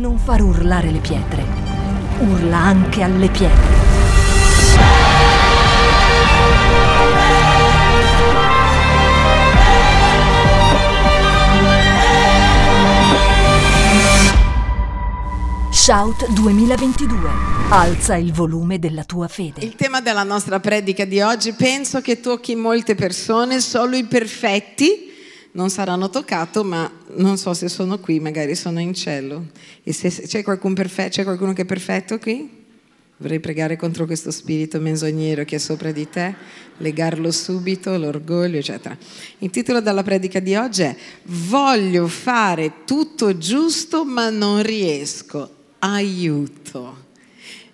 [0.00, 1.44] non far urlare le pietre.
[2.20, 3.88] Urla anche alle pietre.
[15.70, 17.28] Shout 2022.
[17.68, 19.60] Alza il volume della tua fede.
[19.62, 25.08] Il tema della nostra predica di oggi penso che tocchi molte persone, solo i perfetti
[25.52, 29.46] non saranno toccati, ma non so se sono qui, magari sono in cielo.
[29.82, 32.58] E se c'è, qualcuno perfetto, c'è qualcuno che è perfetto qui?
[33.16, 36.34] Vorrei pregare contro questo spirito menzognero che è sopra di te,
[36.78, 38.96] legarlo subito, l'orgoglio, eccetera.
[39.38, 47.08] Il titolo della predica di oggi è Voglio fare tutto giusto ma non riesco aiuto.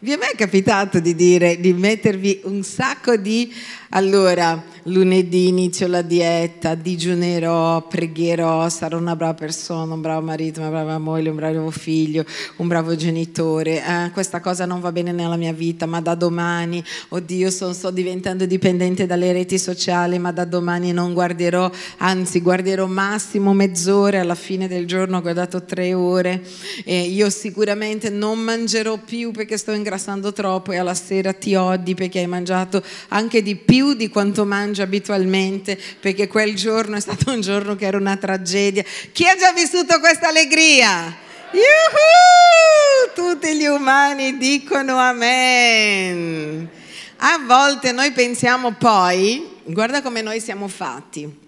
[0.01, 3.53] Vi è mai capitato di dire, di mettervi un sacco di
[3.91, 10.71] allora, lunedì inizio la dieta, digiunerò, pregherò, sarò una brava persona, un bravo marito, una
[10.71, 12.25] brava moglie, un bravo figlio,
[12.57, 13.85] un bravo genitore.
[13.85, 17.91] Eh, questa cosa non va bene nella mia vita, ma da domani, oddio, son, sto
[17.93, 24.35] diventando dipendente dalle reti sociali, ma da domani non guarderò, anzi guarderò massimo mezz'ora, alla
[24.35, 26.43] fine del giorno ho guardato tre ore.
[26.85, 31.95] Eh, io sicuramente non mangerò più perché sto ingrassando troppo e alla sera ti odi
[31.95, 37.01] perché hai mangiato anche di più più di quanto mangio abitualmente, perché quel giorno è
[37.01, 38.83] stato un giorno che era una tragedia.
[39.13, 41.15] Chi ha già vissuto questa allegria?
[41.53, 43.13] Yuhu!
[43.15, 46.67] Tutti gli umani dicono amen.
[47.19, 51.45] A volte noi pensiamo poi, guarda come noi siamo fatti,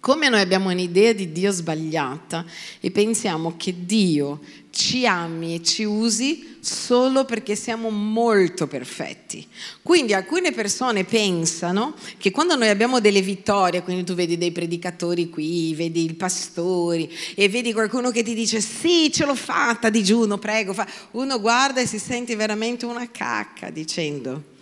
[0.00, 2.44] come noi abbiamo un'idea di Dio sbagliata
[2.78, 4.40] e pensiamo che Dio
[4.74, 9.46] ci ami e ci usi solo perché siamo molto perfetti.
[9.82, 15.30] Quindi alcune persone pensano che quando noi abbiamo delle vittorie, quindi tu vedi dei predicatori
[15.30, 20.38] qui, vedi i pastori e vedi qualcuno che ti dice sì, ce l'ho fatta, digiuno,
[20.38, 20.86] prego, fa.
[21.12, 24.52] uno guarda e si sente veramente una cacca dicendo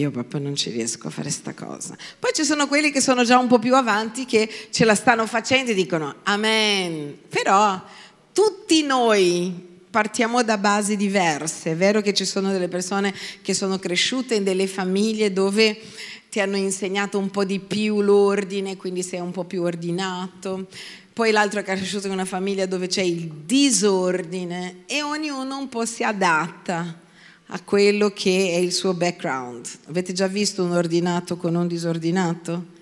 [0.00, 1.96] io proprio non ci riesco a fare sta cosa.
[2.18, 5.26] Poi ci sono quelli che sono già un po' più avanti che ce la stanno
[5.26, 7.18] facendo e dicono amen.
[7.28, 7.82] Però
[8.32, 11.72] tutti noi partiamo da basi diverse.
[11.72, 15.78] È vero che ci sono delle persone che sono cresciute in delle famiglie dove
[16.30, 20.66] ti hanno insegnato un po' di più l'ordine, quindi sei un po' più ordinato.
[21.12, 25.84] Poi l'altro è cresciuto in una famiglia dove c'è il disordine e ognuno un po'
[25.84, 27.01] si adatta
[27.54, 29.66] a quello che è il suo background.
[29.88, 32.80] Avete già visto un ordinato con un disordinato?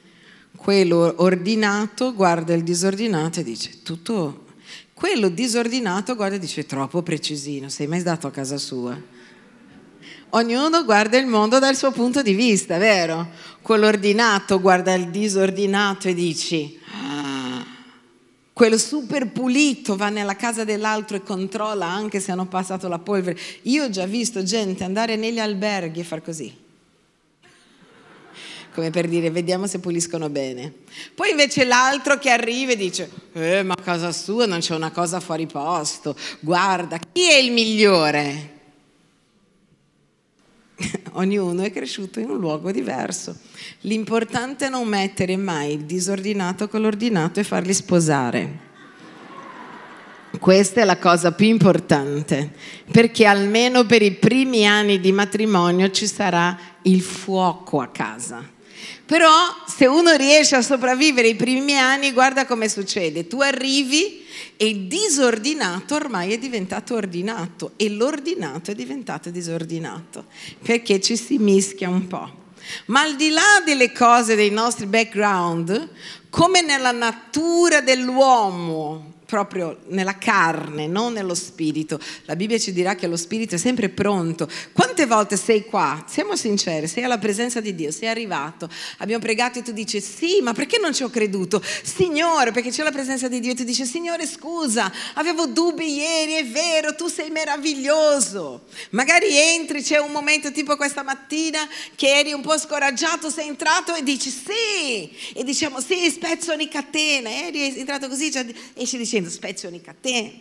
[0.54, 4.47] Quello ordinato guarda il disordinato e dice tutto.
[4.94, 8.97] Quello disordinato guarda e dice troppo precisino, sei mai stato a casa sua?
[10.32, 13.28] Ognuno guarda il mondo dal suo punto di vista, vero?
[13.62, 16.78] Quello ordinato guarda il disordinato e dici
[18.60, 23.41] quello super pulito va nella casa dell'altro e controlla anche se hanno passato la polvere.
[23.62, 26.54] Io ho già visto gente andare negli alberghi e far così.
[28.75, 30.70] Come per dire, vediamo se puliscono bene.
[31.15, 34.91] Poi invece l'altro che arriva e dice, eh, ma a casa sua non c'è una
[34.91, 36.15] cosa fuori posto.
[36.41, 38.59] Guarda, chi è il migliore?
[41.12, 43.37] Ognuno è cresciuto in un luogo diverso.
[43.81, 48.69] L'importante è non mettere mai il disordinato con l'ordinato e farli sposare.
[50.38, 52.53] Questa è la cosa più importante,
[52.91, 58.59] perché almeno per i primi anni di matrimonio ci sarà il fuoco a casa.
[59.10, 63.26] Però se uno riesce a sopravvivere i primi anni, guarda come succede.
[63.26, 64.25] Tu arrivi
[64.56, 70.26] e il disordinato ormai è diventato ordinato e l'ordinato è diventato disordinato,
[70.62, 72.31] perché ci si mischia un po'.
[72.87, 75.88] Ma al di là delle cose, dei nostri background,
[76.31, 82.00] come nella natura dell'uomo, proprio nella carne, non nello spirito.
[82.24, 84.48] La Bibbia ci dirà che lo spirito è sempre pronto.
[84.72, 86.04] Quante volte sei qua?
[86.08, 90.40] Siamo sinceri, sei alla presenza di Dio, sei arrivato, abbiamo pregato e tu dici sì,
[90.42, 91.62] ma perché non ci ho creduto?
[91.82, 96.32] Signore, perché c'è la presenza di Dio e tu dici Signore scusa, avevo dubbi ieri,
[96.32, 98.62] è vero, tu sei meraviglioso.
[98.90, 101.60] Magari entri, c'è un momento tipo questa mattina
[101.94, 107.46] che eri un po' scoraggiato, sei entrato e dici sì, e diciamo sì, spezzoni catene,
[107.46, 108.44] eri entrato così, cioè,
[108.75, 110.40] esci dicendo dicendo spezioni catene,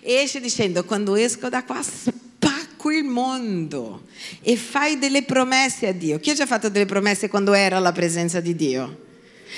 [0.00, 4.06] esce dicendo quando esco da qua spacco il mondo
[4.40, 6.18] e fai delle promesse a Dio.
[6.18, 9.10] Chi ha già fatto delle promesse quando era alla presenza di Dio?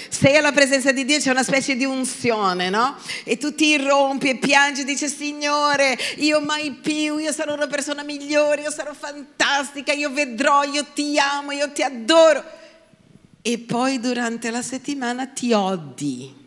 [0.08, 2.96] Sei alla presenza di Dio, c'è una specie di unzione, no?
[3.22, 7.68] E tu ti rompi e piangi e dici, Signore, io mai più, io sarò una
[7.68, 12.42] persona migliore, io sarò fantastica, io vedrò, io ti amo, io ti adoro.
[13.40, 16.42] E poi durante la settimana ti odi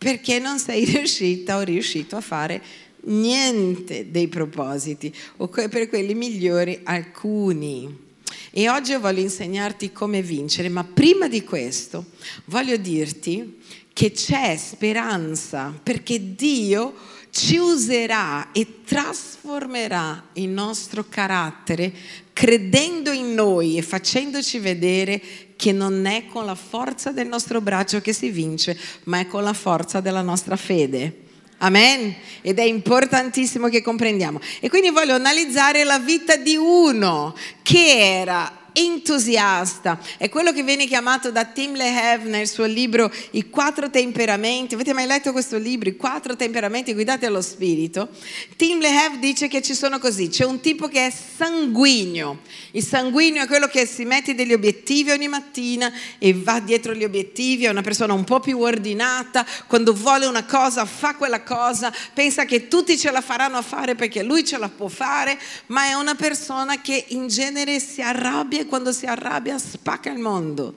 [0.00, 2.62] perché non sei riuscita o riuscito a fare
[3.02, 8.08] niente dei propositi o per quelli migliori alcuni.
[8.50, 12.06] E oggi io voglio insegnarti come vincere, ma prima di questo
[12.46, 13.58] voglio dirti
[13.92, 16.94] che c'è speranza perché Dio
[17.30, 21.92] ci userà e trasformerà il nostro carattere
[22.32, 25.20] credendo in noi e facendoci vedere
[25.60, 28.74] che non è con la forza del nostro braccio che si vince,
[29.04, 31.28] ma è con la forza della nostra fede.
[31.58, 32.14] Amen?
[32.40, 34.40] Ed è importantissimo che comprendiamo.
[34.60, 39.98] E quindi voglio analizzare la vita di uno che era entusiasta.
[40.16, 44.74] È quello che viene chiamato da Tim LeHev nel suo libro I quattro temperamenti.
[44.74, 45.88] Avete mai letto questo libro?
[45.88, 48.08] I quattro temperamenti guidati allo spirito.
[48.56, 50.28] Tim LeHev dice che ci sono così.
[50.28, 52.40] C'è un tipo che è sanguigno.
[52.72, 57.04] Il sanguigno è quello che si mette degli obiettivi ogni mattina e va dietro gli
[57.04, 57.64] obiettivi.
[57.64, 59.46] È una persona un po' più ordinata.
[59.66, 61.92] Quando vuole una cosa fa quella cosa.
[62.14, 65.38] Pensa che tutti ce la faranno a fare perché lui ce la può fare.
[65.66, 70.18] Ma è una persona che in genere si arrabbia e quando si arrabbia spacca il
[70.18, 70.76] mondo.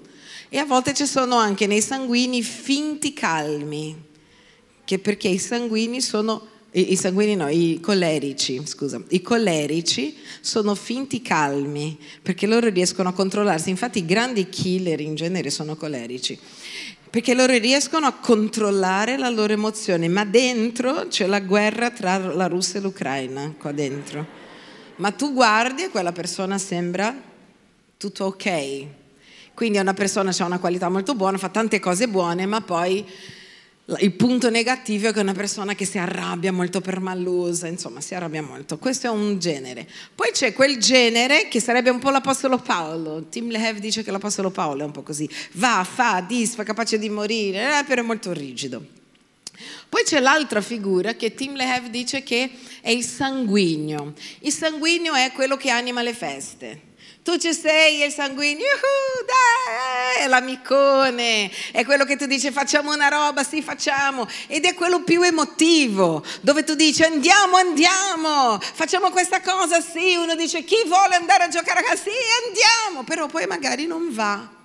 [0.50, 3.96] E a volte ci sono anche nei sanguini finti calmi,
[4.84, 11.22] che perché i sanguini sono i, sanguini no, i collerici, scusa, i collerici sono finti
[11.22, 16.38] calmi perché loro riescono a controllarsi, infatti i grandi killer in genere sono collerici,
[17.10, 22.48] perché loro riescono a controllare la loro emozione, ma dentro c'è la guerra tra la
[22.48, 24.26] Russia e l'Ucraina, qua dentro.
[24.96, 27.16] Ma tu guardi e quella persona sembra
[28.04, 28.86] tutto ok.
[29.54, 33.06] Quindi una persona ha una qualità molto buona, fa tante cose buone, ma poi
[34.00, 38.14] il punto negativo è che è una persona che si arrabbia molto permalosa, insomma, si
[38.14, 38.78] arrabbia molto.
[38.78, 39.88] Questo è un genere.
[40.14, 43.28] Poi c'è quel genere che sarebbe un po' l'Apostolo Paolo.
[43.30, 45.30] Tim Lehev dice che l'Apostolo Paolo è un po' così.
[45.54, 48.84] Va, fa, disfa, capace di morire, eh, però è molto rigido.
[49.88, 52.50] Poi c'è l'altra figura che Tim Lehev dice che
[52.82, 54.14] è il sanguigno.
[54.40, 56.92] Il sanguigno è quello che anima le feste
[57.24, 58.66] tu ci sei, è il sanguigno,
[59.26, 64.74] dai, è l'amicone, è quello che tu dici facciamo una roba, sì facciamo, ed è
[64.74, 70.84] quello più emotivo, dove tu dici andiamo, andiamo, facciamo questa cosa, sì, uno dice chi
[70.86, 72.12] vuole andare a giocare a casa, sì
[72.46, 74.62] andiamo, però poi magari non va.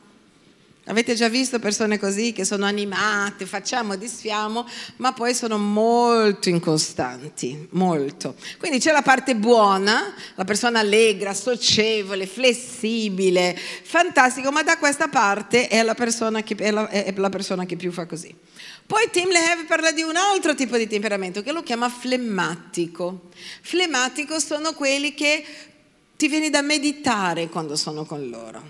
[0.89, 7.69] Avete già visto persone così che sono animate, facciamo, disfiamo, ma poi sono molto incostanti,
[7.73, 8.35] molto.
[8.59, 15.69] Quindi c'è la parte buona, la persona allegra, socievole, flessibile, fantastico, ma da questa parte
[15.69, 18.35] è la persona che, è la, è la persona che più fa così.
[18.87, 23.29] Poi Tim Lehev parla di un altro tipo di temperamento che lo chiama flemmatico.
[23.61, 25.45] Flemmatico sono quelli che
[26.17, 28.63] ti vieni da meditare quando sono con loro.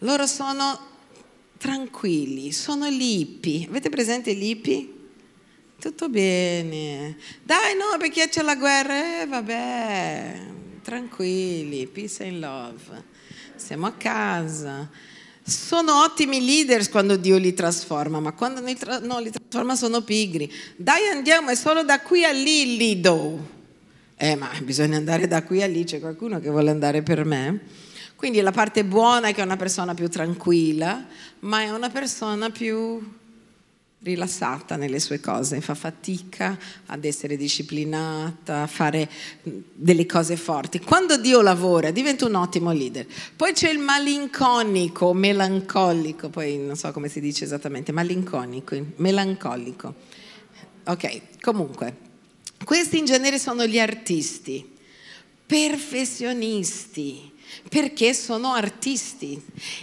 [0.00, 0.90] Loro sono
[1.62, 3.64] tranquilli, sono lippi.
[3.68, 5.00] Avete presente gli lippi?
[5.78, 7.16] Tutto bene.
[7.44, 9.20] Dai, no, perché c'è la guerra?
[9.22, 10.40] Eh, vabbè,
[10.82, 13.04] tranquilli, peace and love.
[13.54, 14.90] Siamo a casa.
[15.44, 20.52] Sono ottimi leaders quando Dio li trasforma, ma quando tra- no, li trasforma sono pigri.
[20.74, 23.60] Dai, andiamo, è solo da qui a lì, Lido.
[24.16, 27.60] Eh, ma bisogna andare da qui a lì, c'è qualcuno che vuole andare per me?
[28.22, 31.06] Quindi la parte buona è che è una persona più tranquilla,
[31.40, 33.02] ma è una persona più
[33.98, 39.10] rilassata nelle sue cose, fa fatica ad essere disciplinata, a fare
[39.42, 40.78] delle cose forti.
[40.78, 43.08] Quando Dio lavora diventa un ottimo leader.
[43.34, 49.94] Poi c'è il malinconico, melancolico, poi non so come si dice esattamente, malinconico, melancolico.
[50.84, 51.96] Ok, comunque,
[52.64, 54.64] questi in genere sono gli artisti,
[55.44, 57.30] perfezionisti
[57.68, 59.40] perché sono artisti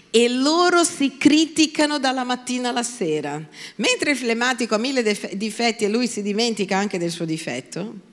[0.10, 3.42] e loro si criticano dalla mattina alla sera.
[3.76, 8.08] Mentre il flematico ha mille difetti e lui si dimentica anche del suo difetto,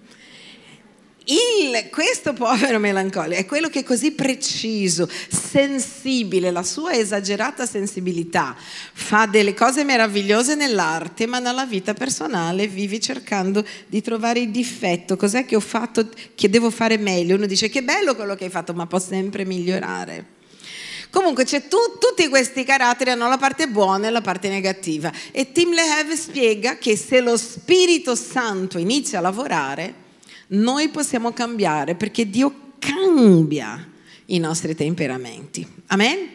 [1.26, 8.54] il, questo povero melancolico è quello che è così preciso, sensibile, la sua esagerata sensibilità
[8.56, 15.16] fa delle cose meravigliose nell'arte, ma nella vita personale vivi cercando di trovare il difetto.
[15.16, 17.34] Cos'è che ho fatto che devo fare meglio?
[17.34, 20.34] Uno dice che bello quello che hai fatto, ma può sempre migliorare.
[21.10, 25.10] Comunque tu, tutti questi caratteri hanno la parte buona e la parte negativa.
[25.32, 30.04] E Tim Lehev spiega che se lo Spirito Santo inizia a lavorare,
[30.48, 33.88] noi possiamo cambiare perché Dio cambia
[34.26, 35.66] i nostri temperamenti.
[35.86, 36.34] Amen?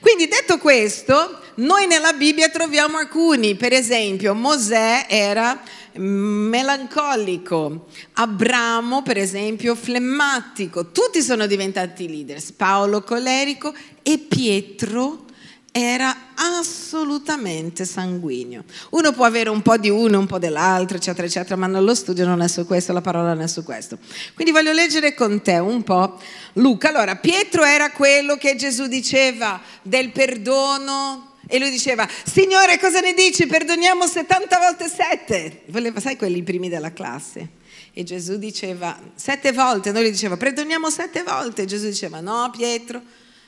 [0.00, 5.60] Quindi detto questo, noi nella Bibbia troviamo alcuni, per esempio Mosè era
[5.94, 15.26] melancolico, Abramo per esempio flemmatico, tutti sono diventati leader, Paolo colerico e Pietro
[15.72, 18.64] era assolutamente sanguigno.
[18.90, 22.26] Uno può avere un po' di uno, un po' dell'altro, eccetera, eccetera, ma nello studio
[22.26, 23.98] non è su questo, la parola non è su questo.
[24.34, 26.20] Quindi voglio leggere con te un po'
[26.54, 26.90] Luca.
[26.90, 31.30] Allora, Pietro era quello che Gesù diceva del perdono.
[31.48, 33.46] E lui diceva, Signore, cosa ne dici?
[33.46, 35.62] Perdoniamo 70 volte 7.
[35.66, 37.60] Voleva, sai, quelli primi della classe.
[37.94, 39.90] E Gesù diceva, sette volte.
[39.90, 41.62] Noi gli diceva, perdoniamo sette volte.
[41.62, 43.02] E Gesù diceva, no, Pietro,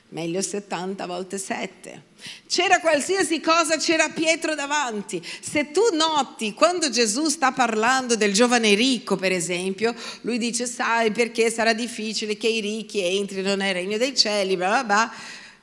[0.08, 2.02] meglio 70 volte 7.
[2.46, 5.22] C'era qualsiasi cosa, c'era Pietro davanti.
[5.40, 11.10] Se tu noti quando Gesù sta parlando del giovane ricco, per esempio, lui dice, sai
[11.10, 15.12] perché sarà difficile che i ricchi entrino nel regno dei cieli, bla bla bla.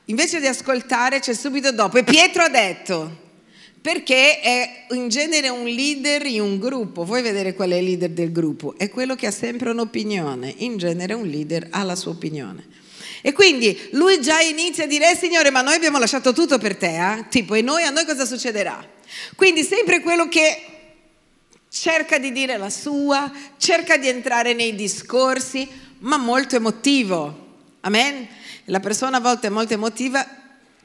[0.06, 1.98] Invece di ascoltare c'è subito dopo.
[1.98, 3.20] E Pietro ha detto,
[3.80, 7.04] perché è in genere un leader in un gruppo.
[7.04, 8.74] Vuoi vedere qual è il leader del gruppo?
[8.76, 10.54] È quello che ha sempre un'opinione.
[10.58, 12.81] In genere un leader ha la sua opinione.
[13.22, 16.76] E quindi lui già inizia a dire, eh, Signore, ma noi abbiamo lasciato tutto per
[16.76, 17.28] te, eh?
[17.28, 18.84] tipo, e noi, a noi cosa succederà?
[19.36, 20.64] Quindi sempre quello che
[21.70, 25.68] cerca di dire la sua, cerca di entrare nei discorsi,
[26.00, 27.38] ma molto emotivo.
[27.80, 28.26] Amen?
[28.66, 30.41] La persona a volte è molto emotiva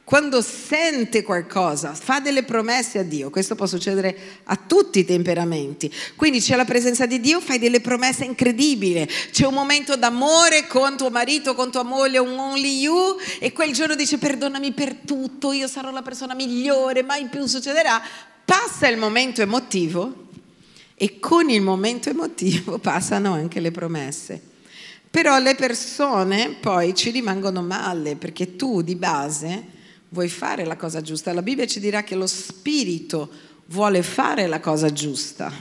[0.08, 5.94] quando sente qualcosa, fa delle promesse a Dio, questo può succedere a tutti i temperamenti.
[6.16, 9.06] Quindi c'è la presenza di Dio, fai delle promesse incredibili.
[9.06, 13.74] C'è un momento d'amore con tuo marito, con tua moglie, un only you, e quel
[13.74, 18.02] giorno dice perdonami per tutto, io sarò la persona migliore, mai più succederà.
[18.46, 20.28] Passa il momento emotivo
[20.96, 24.42] e con il momento emotivo passano anche le promesse.
[25.12, 29.76] Però le persone poi ci rimangono male perché tu di base
[30.10, 31.34] vuoi fare la cosa giusta.
[31.34, 33.30] La Bibbia ci dirà che lo Spirito
[33.68, 35.52] vuole fare la cosa giusta,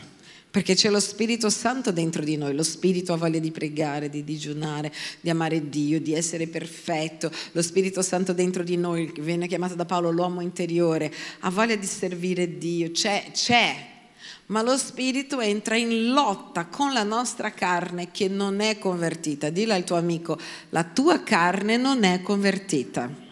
[0.50, 4.24] perché c'è lo Spirito Santo dentro di noi, lo Spirito ha voglia di pregare, di
[4.24, 9.48] digiunare, di amare Dio, di essere perfetto, lo Spirito Santo dentro di noi, che viene
[9.48, 13.94] chiamato da Paolo l'uomo interiore, ha voglia di servire Dio, c'è, c'è.
[14.46, 19.50] Ma lo spirito entra in lotta con la nostra carne che non è convertita.
[19.50, 20.38] Dilla al tuo amico,
[20.68, 23.25] la tua carne non è convertita.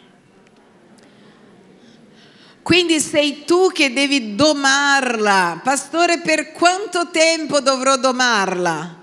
[2.65, 5.61] Quindi sei tu che devi domarla.
[5.63, 9.01] Pastore, per quanto tempo dovrò domarla?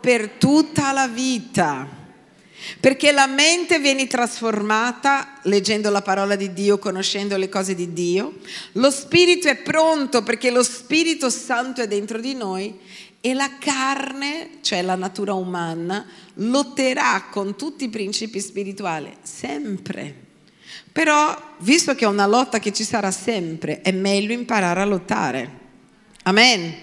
[0.00, 1.86] Per tutta la vita.
[2.80, 8.38] Perché la mente viene trasformata leggendo la parola di Dio, conoscendo le cose di Dio.
[8.72, 12.78] Lo spirito è pronto perché lo Spirito Santo è dentro di noi
[13.20, 20.30] e la carne, cioè la natura umana, lotterà con tutti i principi spirituali sempre.
[20.92, 25.60] Però, visto che è una lotta che ci sarà sempre, è meglio imparare a lottare.
[26.24, 26.74] Amen.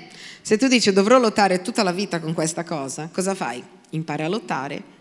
[0.41, 3.63] Se tu dici dovrò lottare tutta la vita con questa cosa, cosa fai?
[3.91, 4.97] Impari a lottare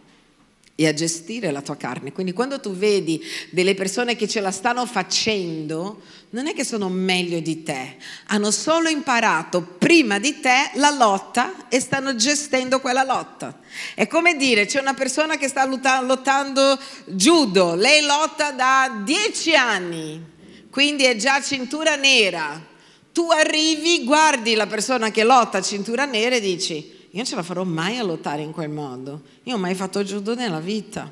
[0.80, 2.12] e a gestire la tua carne.
[2.12, 3.20] Quindi quando tu vedi
[3.50, 8.52] delle persone che ce la stanno facendo, non è che sono meglio di te, hanno
[8.52, 13.58] solo imparato prima di te la lotta e stanno gestendo quella lotta.
[13.92, 20.25] È come dire, c'è una persona che sta lottando judo, lei lotta da dieci anni,
[20.70, 22.66] quindi è già cintura nera.
[23.12, 27.42] Tu arrivi, guardi la persona che lotta cintura nera e dici, io non ce la
[27.42, 29.22] farò mai a lottare in quel modo.
[29.44, 31.10] Io ho mai fatto judo nella vita.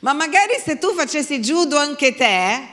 [0.00, 2.68] Ma magari se tu facessi judo anche te,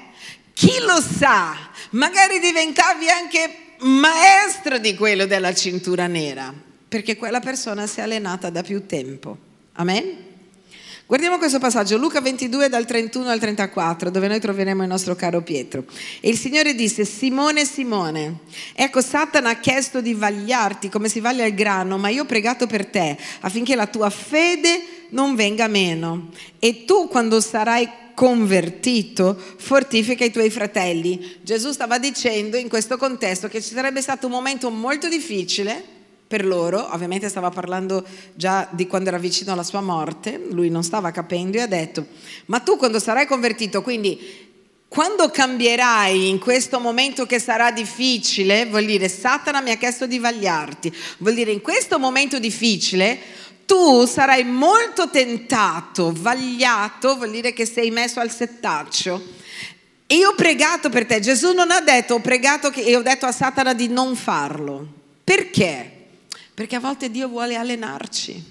[0.53, 1.55] chi lo sa,
[1.91, 6.53] magari diventavi anche maestro di quello della cintura nera,
[6.87, 9.37] perché quella persona si è allenata da più tempo.
[9.73, 10.26] Amen?
[11.07, 15.41] Guardiamo questo passaggio, Luca 22 dal 31 al 34, dove noi troveremo il nostro caro
[15.41, 15.85] Pietro.
[16.19, 18.39] E il Signore disse, Simone, Simone,
[18.75, 22.67] ecco Satana ha chiesto di vagliarti come si vaglia il grano, ma io ho pregato
[22.67, 26.27] per te affinché la tua fede non venga meno.
[26.59, 31.37] E tu quando sarai convertito, fortifica i tuoi fratelli.
[31.41, 35.95] Gesù stava dicendo in questo contesto che ci sarebbe stato un momento molto difficile
[36.27, 40.83] per loro, ovviamente stava parlando già di quando era vicino alla sua morte, lui non
[40.83, 42.05] stava capendo e ha detto,
[42.47, 44.45] ma tu quando sarai convertito, quindi
[44.89, 50.19] quando cambierai in questo momento che sarà difficile, vuol dire Satana mi ha chiesto di
[50.19, 53.17] vagliarti, vuol dire in questo momento difficile
[53.65, 59.21] tu sarai molto tentato, vagliato, vuol dire che sei messo al settaccio.
[60.07, 63.01] E io ho pregato per te, Gesù non ha detto, ho pregato che, e ho
[63.01, 64.87] detto a Satana di non farlo.
[65.21, 65.96] Perché?
[66.57, 68.43] Perché a volte Dio vuole allenarci.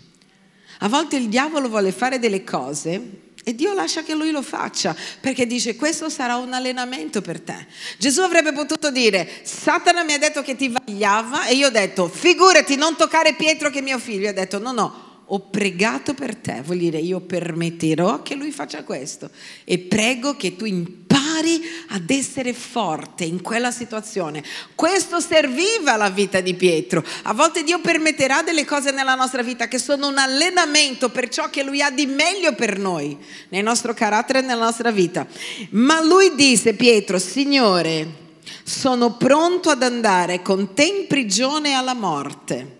[0.78, 4.94] A volte il diavolo vuole fare delle cose e Dio lascia che lui lo faccia
[5.20, 7.66] perché dice questo sarà un allenamento per te.
[7.98, 12.06] Gesù avrebbe potuto dire Satana mi ha detto che ti vagliava e io ho detto
[12.06, 14.26] figurati non toccare Pietro che è mio figlio.
[14.26, 18.52] E ha detto no no ho pregato per te, vuol dire io permetterò che lui
[18.52, 19.30] faccia questo
[19.64, 24.44] e prego che tu impari ad essere forte in quella situazione.
[24.76, 27.04] Questo serviva alla vita di Pietro.
[27.24, 31.50] A volte Dio permetterà delle cose nella nostra vita che sono un allenamento per ciò
[31.50, 33.18] che Lui ha di meglio per noi,
[33.48, 35.26] nel nostro carattere e nella nostra vita.
[35.70, 38.24] Ma lui disse, Pietro, Signore,
[38.62, 42.76] sono pronto ad andare con te in prigione alla morte.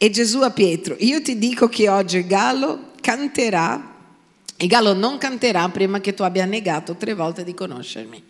[0.00, 3.96] E Gesù a Pietro, io ti dico che oggi il gallo canterà,
[4.56, 8.22] il gallo non canterà prima che tu abbia negato tre volte di conoscermi.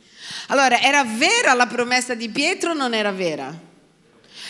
[0.46, 3.54] Allora, era vera la promessa di Pietro o non era vera?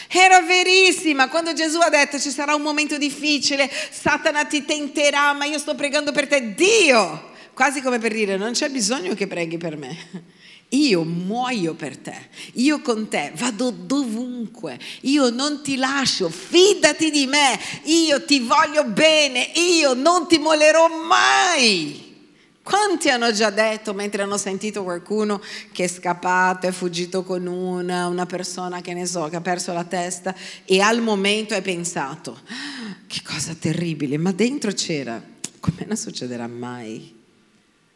[0.09, 5.45] Era verissima quando Gesù ha detto ci sarà un momento difficile, Satana ti tenterà, ma
[5.45, 9.59] io sto pregando per te, Dio, quasi come per dire non c'è bisogno che preghi
[9.59, 10.37] per me.
[10.71, 17.27] Io muoio per te, io con te vado dovunque, io non ti lascio, fidati di
[17.27, 22.07] me, io ti voglio bene, io non ti molerò mai.
[22.63, 25.41] Quanti hanno già detto mentre hanno sentito qualcuno
[25.73, 29.73] che è scappato, è fuggito con una, una persona che ne so, che ha perso
[29.73, 30.35] la testa
[30.67, 35.19] e al momento hai pensato, ah, che cosa terribile, ma dentro c'era,
[35.61, 37.17] come non succederà mai?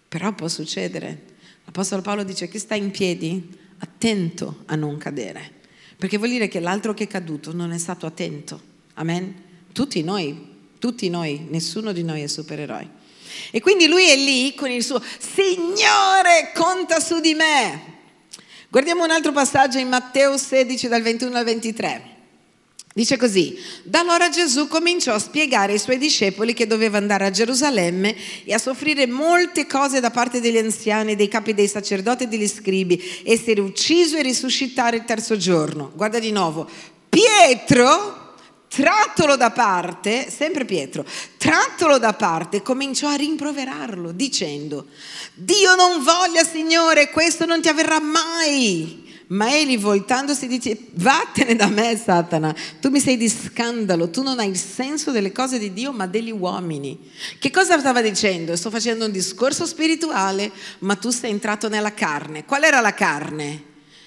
[0.09, 1.32] Però può succedere.
[1.73, 3.49] L'Apostolo Paolo dice che sta in piedi,
[3.79, 5.51] attento a non cadere,
[5.97, 8.61] perché vuol dire che l'altro che è caduto non è stato attento.
[8.93, 9.35] Amen?
[9.73, 10.49] Tutti noi,
[10.79, 12.87] tutti noi, nessuno di noi è supereroe.
[13.51, 17.83] E quindi lui è lì con il suo Signore, conta su di me.
[18.69, 22.12] Guardiamo un altro passaggio in Matteo 16 dal 21 al 23.
[22.95, 27.31] Dice così, da allora Gesù cominciò a spiegare ai suoi discepoli che doveva andare a
[27.31, 32.27] Gerusalemme e a soffrire molte cose da parte degli anziani, dei capi dei sacerdoti e
[32.27, 35.91] degli scribi, essere ucciso e risuscitare il terzo giorno.
[35.95, 36.69] Guarda di nuovo,
[37.09, 38.35] Pietro,
[38.69, 41.03] trattolo da parte, sempre Pietro,
[41.39, 44.87] trattolo da parte, cominciò a rimproverarlo dicendo,
[45.33, 49.02] Dio non voglia Signore, questo non ti avverrà mai.
[49.29, 54.39] Ma egli voltandosi dice, vattene da me Satana, tu mi sei di scandalo, tu non
[54.39, 56.99] hai il senso delle cose di Dio ma degli uomini.
[57.39, 58.57] Che cosa stava dicendo?
[58.57, 62.45] Sto facendo un discorso spirituale, ma tu sei entrato nella carne.
[62.45, 63.63] Qual era la carne?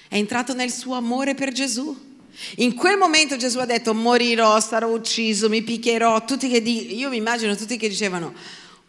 [0.08, 2.04] È entrato nel suo amore per Gesù.
[2.56, 6.96] In quel momento Gesù ha detto morirò, sarò ucciso, mi picchierò, tutti che di...
[6.96, 8.32] io mi immagino tutti che dicevano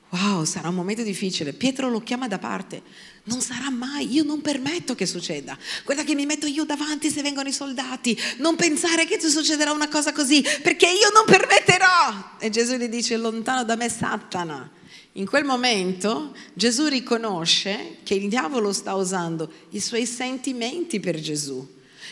[0.09, 2.81] wow sarà un momento difficile, Pietro lo chiama da parte,
[3.23, 5.57] non sarà mai, io non permetto che succeda.
[5.83, 8.17] Guarda che mi metto io davanti se vengono i soldati.
[8.37, 12.35] Non pensare che ti succederà una cosa così, perché io non permetterò.
[12.39, 14.71] E Gesù gli dice, lontano da me Satana.
[15.13, 21.67] In quel momento Gesù riconosce che il diavolo sta usando i suoi sentimenti per Gesù,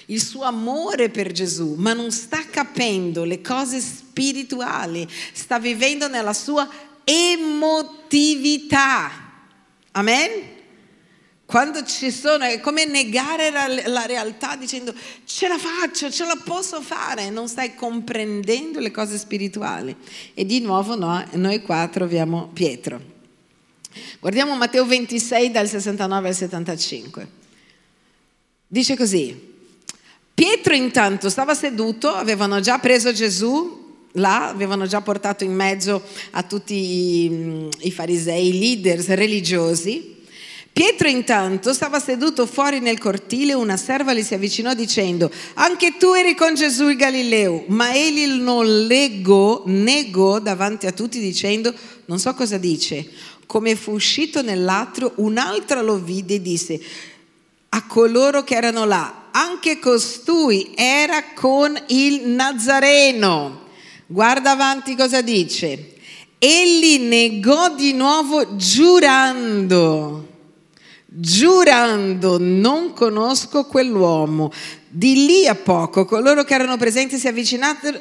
[0.08, 6.34] il suo amore per Gesù, ma non sta capendo le cose spirituali, sta vivendo nella
[6.34, 6.68] sua
[7.06, 9.12] emotività.
[9.92, 10.54] Amen?
[11.46, 14.94] Quando ci sono, è come negare la, realtà dicendo
[15.26, 19.96] ce la faccio, ce la posso fare, non stai comprendendo le cose spirituali.
[20.34, 23.00] E di nuovo no, noi qua troviamo Pietro.
[24.20, 27.28] Guardiamo Matteo 26 dal 69 al 75.
[28.68, 29.54] Dice così,
[30.34, 33.85] Pietro intanto stava seduto, avevano già preso Gesù
[34.16, 36.02] là, avevano già portato in mezzo
[36.32, 40.14] a tutti i, i farisei, i leaders religiosi
[40.76, 46.12] Pietro intanto stava seduto fuori nel cortile, una serva gli si avvicinò dicendo, anche tu
[46.12, 51.74] eri con Gesù il Galileo, ma egli non legò, negò davanti a tutti dicendo,
[52.08, 53.10] non so cosa dice,
[53.46, 56.82] come fu uscito nell'atrio, un'altra lo vide e disse
[57.70, 63.64] a coloro che erano là, anche costui era con il Nazareno.
[64.08, 65.94] Guarda avanti cosa dice.
[66.38, 70.34] Egli negò di nuovo giurando
[71.18, 74.52] giurando non conosco quell'uomo.
[74.90, 77.30] Di lì a poco coloro che erano presenti si,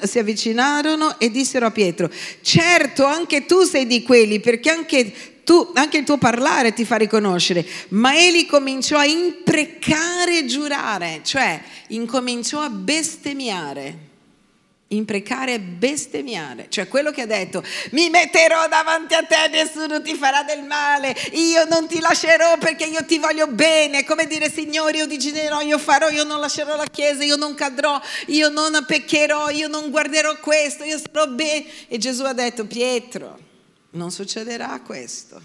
[0.02, 5.12] si avvicinarono e dissero a Pietro, certo anche tu sei di quelli perché anche
[5.44, 7.66] tu, anche il tuo parlare ti fa riconoscere.
[7.88, 14.12] Ma egli cominciò a imprecare e giurare, cioè incominciò a bestemmiare
[14.96, 20.14] imprecare e bestemmiare, cioè quello che ha detto, mi metterò davanti a te, nessuno ti
[20.14, 24.98] farà del male, io non ti lascerò perché io ti voglio bene, come dire Signore
[24.98, 29.50] io diginerò, io farò, io non lascerò la chiesa, io non cadrò, io non peccherò,
[29.50, 31.66] io non guarderò questo, io starò bene.
[31.88, 33.38] E Gesù ha detto, Pietro,
[33.90, 35.40] non succederà questo,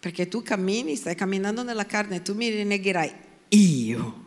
[0.00, 3.14] perché tu cammini, stai camminando nella carne, tu mi rinnegherai,
[3.48, 4.22] io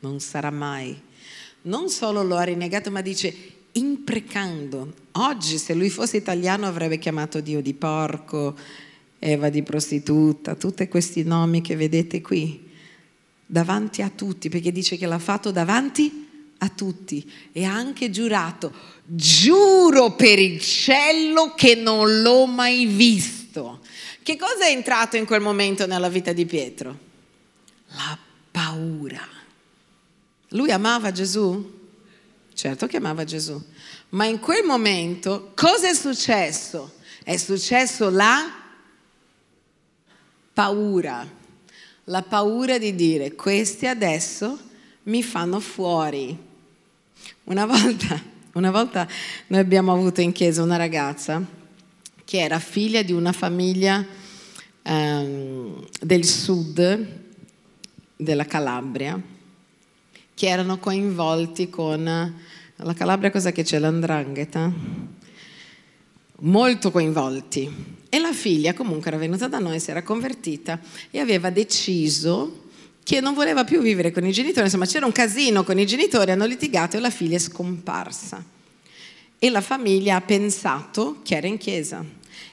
[0.00, 1.02] non sarà mai
[1.66, 3.34] non solo lo ha rinnegato, ma dice
[3.72, 4.92] imprecando.
[5.12, 8.56] Oggi se lui fosse italiano avrebbe chiamato Dio di porco
[9.18, 12.68] Eva di prostituta, tutti questi nomi che vedete qui,
[13.44, 18.72] davanti a tutti, perché dice che l'ha fatto davanti a tutti e ha anche giurato,
[19.04, 23.80] giuro per il cielo che non l'ho mai visto.
[24.22, 26.98] Che cosa è entrato in quel momento nella vita di Pietro?
[27.88, 28.18] La
[28.50, 29.35] paura.
[30.50, 31.74] Lui amava Gesù?
[32.54, 33.62] Certo che amava Gesù,
[34.10, 36.94] ma in quel momento cosa è successo?
[37.22, 38.50] È successo la
[40.54, 41.28] paura,
[42.04, 44.58] la paura di dire questi adesso
[45.02, 46.34] mi fanno fuori.
[47.44, 49.06] Una volta, una volta
[49.48, 51.44] noi abbiamo avuto in chiesa una ragazza
[52.24, 54.02] che era figlia di una famiglia
[54.84, 57.06] um, del sud
[58.16, 59.34] della Calabria
[60.36, 62.04] che erano coinvolti con
[62.76, 64.70] la Calabria cosa che c'è l'andrangheta
[66.40, 67.72] molto coinvolti
[68.10, 70.78] e la figlia comunque era venuta da noi, si era convertita
[71.10, 72.64] e aveva deciso
[73.02, 76.32] che non voleva più vivere con i genitori, insomma c'era un casino con i genitori,
[76.32, 78.44] hanno litigato e la figlia è scomparsa.
[79.38, 82.04] E la famiglia ha pensato che era in chiesa.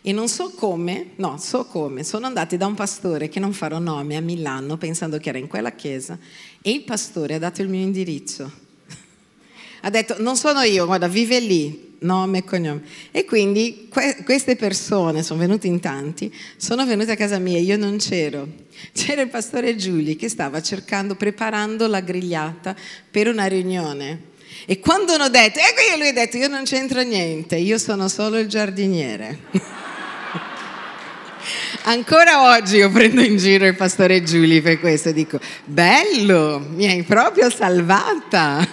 [0.06, 3.80] E non so come, no, so come, sono andati da un pastore che non farò
[3.80, 6.20] nome a Milano pensando che era in quella chiesa
[6.62, 8.52] e il pastore ha dato il mio indirizzo.
[9.80, 12.82] ha detto, non sono io, guarda, vive lì, nome e cognome.
[13.12, 17.78] E quindi que- queste persone, sono venute in tanti, sono venute a casa mia, io
[17.78, 18.46] non c'ero.
[18.92, 22.76] C'era il pastore Giuli che stava cercando, preparando la grigliata
[23.10, 24.32] per una riunione.
[24.66, 28.10] E quando hanno detto, ecco io lui ha detto, io non c'entro niente, io sono
[28.10, 29.40] solo il giardiniere.
[31.86, 36.88] Ancora oggi io prendo in giro il pastore Giuli per questo e dico, bello, mi
[36.88, 38.66] hai proprio salvata.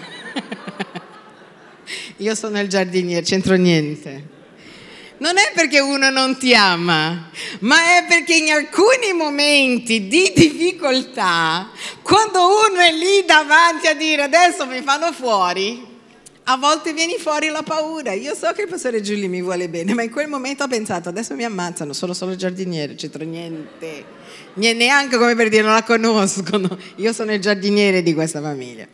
[2.18, 4.28] Io sono il giardiniere, c'entro niente.
[5.18, 11.68] Non è perché uno non ti ama, ma è perché in alcuni momenti di difficoltà,
[12.02, 15.89] quando uno è lì davanti a dire adesso mi fanno fuori,
[16.44, 18.12] a volte viene fuori la paura.
[18.12, 21.08] Io so che il pastore Giulio mi vuole bene, ma in quel momento ho pensato
[21.08, 24.04] adesso mi ammazzano, sono solo giardiniere, c'entro niente.
[24.54, 26.76] Neanche come per dire non la conoscono.
[26.96, 28.86] Io sono il giardiniere di questa famiglia.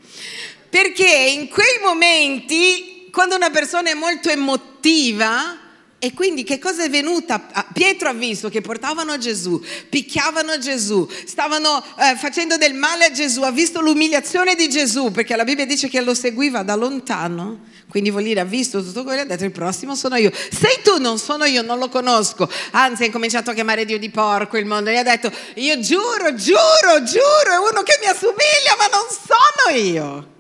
[0.68, 5.58] Perché in quei momenti quando una persona è molto emotiva,
[5.98, 7.40] e quindi che cosa è venuta?
[7.72, 13.40] Pietro ha visto che portavano Gesù, picchiavano Gesù, stavano eh, facendo del male a Gesù,
[13.42, 18.10] ha visto l'umiliazione di Gesù, perché la Bibbia dice che lo seguiva da lontano, quindi
[18.10, 20.30] vuol dire ha visto tutto quello e ha detto il prossimo sono io.
[20.32, 22.46] Sei tu, non sono io, non lo conosco.
[22.72, 26.34] Anzi, ha cominciato a chiamare Dio di porco il mondo e ha detto io giuro,
[26.34, 30.34] giuro, giuro, è uno che mi assomiglia, ma non sono io.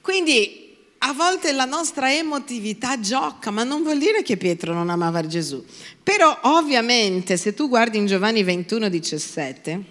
[0.00, 0.59] Quindi
[1.02, 5.64] a volte la nostra emotività gioca, ma non vuol dire che Pietro non amava Gesù.
[6.02, 9.84] Però ovviamente se tu guardi in Giovanni 21, 17,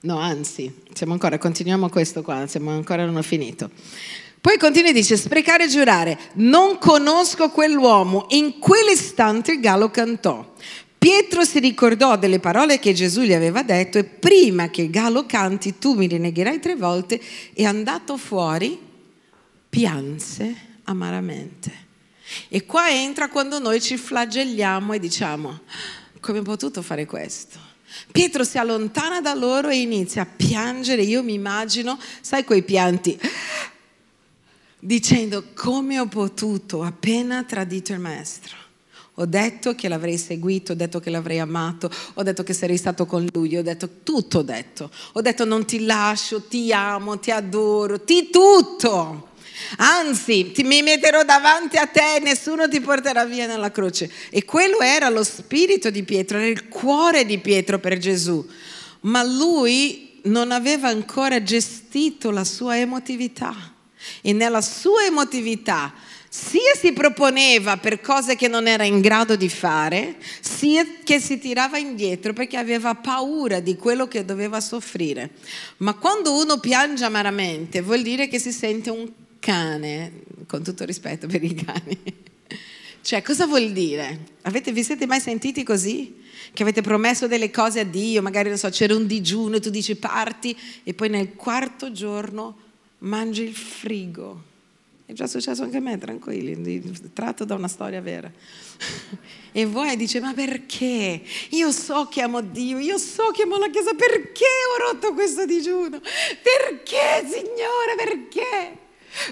[0.00, 3.70] no anzi, siamo ancora, continuiamo questo qua, siamo ancora non ho finito.
[4.40, 8.26] Poi continua e dice, sprecare e giurare, non conosco quell'uomo.
[8.30, 10.54] In quell'istante il gallo cantò.
[10.98, 15.24] Pietro si ricordò delle parole che Gesù gli aveva detto e prima che il gallo
[15.24, 17.20] canti tu mi rinegherai tre volte,
[17.54, 18.88] è andato fuori
[19.70, 20.54] pianse
[20.84, 21.88] amaramente.
[22.48, 25.60] E qua entra quando noi ci flagelliamo e diciamo,
[26.20, 27.58] come ho potuto fare questo?
[28.12, 33.18] Pietro si allontana da loro e inizia a piangere, io mi immagino, sai quei pianti,
[34.78, 38.56] dicendo come ho potuto, appena tradito il maestro.
[39.14, 43.04] Ho detto che l'avrei seguito, ho detto che l'avrei amato, ho detto che sarei stato
[43.06, 44.90] con lui, ho detto tutto, ho detto.
[45.12, 49.29] Ho detto non ti lascio, ti amo, ti adoro, ti tutto.
[49.76, 54.10] Anzi, ti, mi metterò davanti a te e nessuno ti porterà via nella croce.
[54.30, 58.46] E quello era lo spirito di Pietro, era il cuore di Pietro per Gesù.
[59.02, 63.74] Ma lui non aveva ancora gestito la sua emotività.
[64.22, 65.92] E nella sua emotività
[66.32, 71.40] sia si proponeva per cose che non era in grado di fare, sia che si
[71.40, 75.30] tirava indietro perché aveva paura di quello che doveva soffrire.
[75.78, 79.10] Ma quando uno piange amaramente vuol dire che si sente un
[79.40, 81.98] cane, con tutto rispetto per i cani.
[83.02, 84.26] Cioè, cosa vuol dire?
[84.42, 86.18] Avete, vi siete mai sentiti così?
[86.52, 89.70] Che avete promesso delle cose a Dio, magari non so, c'era un digiuno e tu
[89.70, 92.56] dici parti e poi nel quarto giorno
[92.98, 94.48] mangi il frigo.
[95.06, 96.80] È già successo anche a me, tranquilli,
[97.12, 98.30] tratto da una storia vera.
[99.52, 101.20] E voi dice, ma perché?
[101.50, 105.44] Io so che amo Dio, io so che amo la Chiesa, perché ho rotto questo
[105.44, 105.98] digiuno?
[105.98, 108.78] Perché, Signore, perché?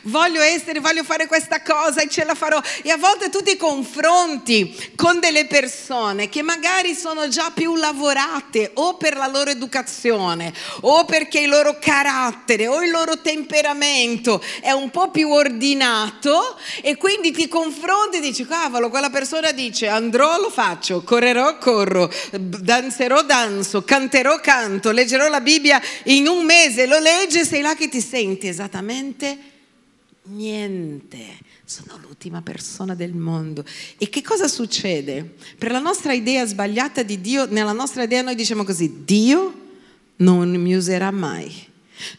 [0.03, 2.61] Voglio essere, voglio fare questa cosa e ce la farò.
[2.83, 8.71] E a volte tu ti confronti con delle persone che magari sono già più lavorate
[8.75, 14.71] o per la loro educazione o perché il loro carattere o il loro temperamento è
[14.71, 20.41] un po' più ordinato e quindi ti confronti e dici cavolo, quella persona dice andrò
[20.41, 26.99] lo faccio, correrò corro, danzerò danzo, canterò canto, leggerò la Bibbia in un mese, lo
[26.99, 29.48] legge, sei là che ti senti esattamente
[30.31, 33.65] niente, sono l'ultima persona del mondo.
[33.99, 35.35] E che cosa succede?
[35.57, 39.67] Per la nostra idea sbagliata di Dio, nella nostra idea noi diciamo così, Dio
[40.17, 41.67] non mi userà mai.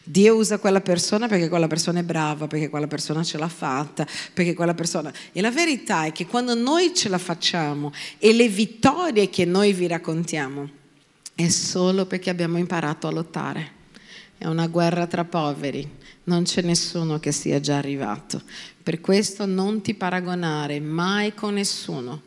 [0.02, 4.06] Dio usa quella persona perché quella persona è brava, perché quella persona ce l'ha fatta,
[4.34, 5.12] perché quella persona...
[5.32, 9.72] E la verità è che quando noi ce la facciamo e le vittorie che noi
[9.72, 10.68] vi raccontiamo,
[11.34, 13.78] è solo perché abbiamo imparato a lottare.
[14.36, 18.42] È una guerra tra poveri non c'è nessuno che sia già arrivato.
[18.82, 22.22] Per questo non ti paragonare mai con nessuno.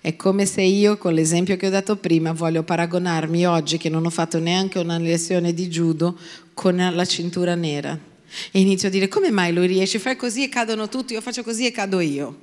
[0.00, 4.06] È come se io, con l'esempio che ho dato prima, voglio paragonarmi oggi, che non
[4.06, 6.18] ho fatto neanche una lezione di judo,
[6.54, 7.98] con la cintura nera.
[8.50, 9.98] E inizio a dire, come mai lui riesce?
[9.98, 12.40] Fai così e cadono tutti, io faccio così e cado io.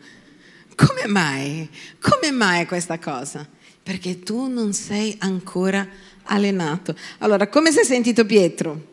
[0.76, 1.70] Come mai?
[2.00, 3.48] Come mai questa cosa?
[3.82, 5.88] Perché tu non sei ancora
[6.24, 6.96] allenato.
[7.20, 8.92] Allora, come si è sentito Pietro?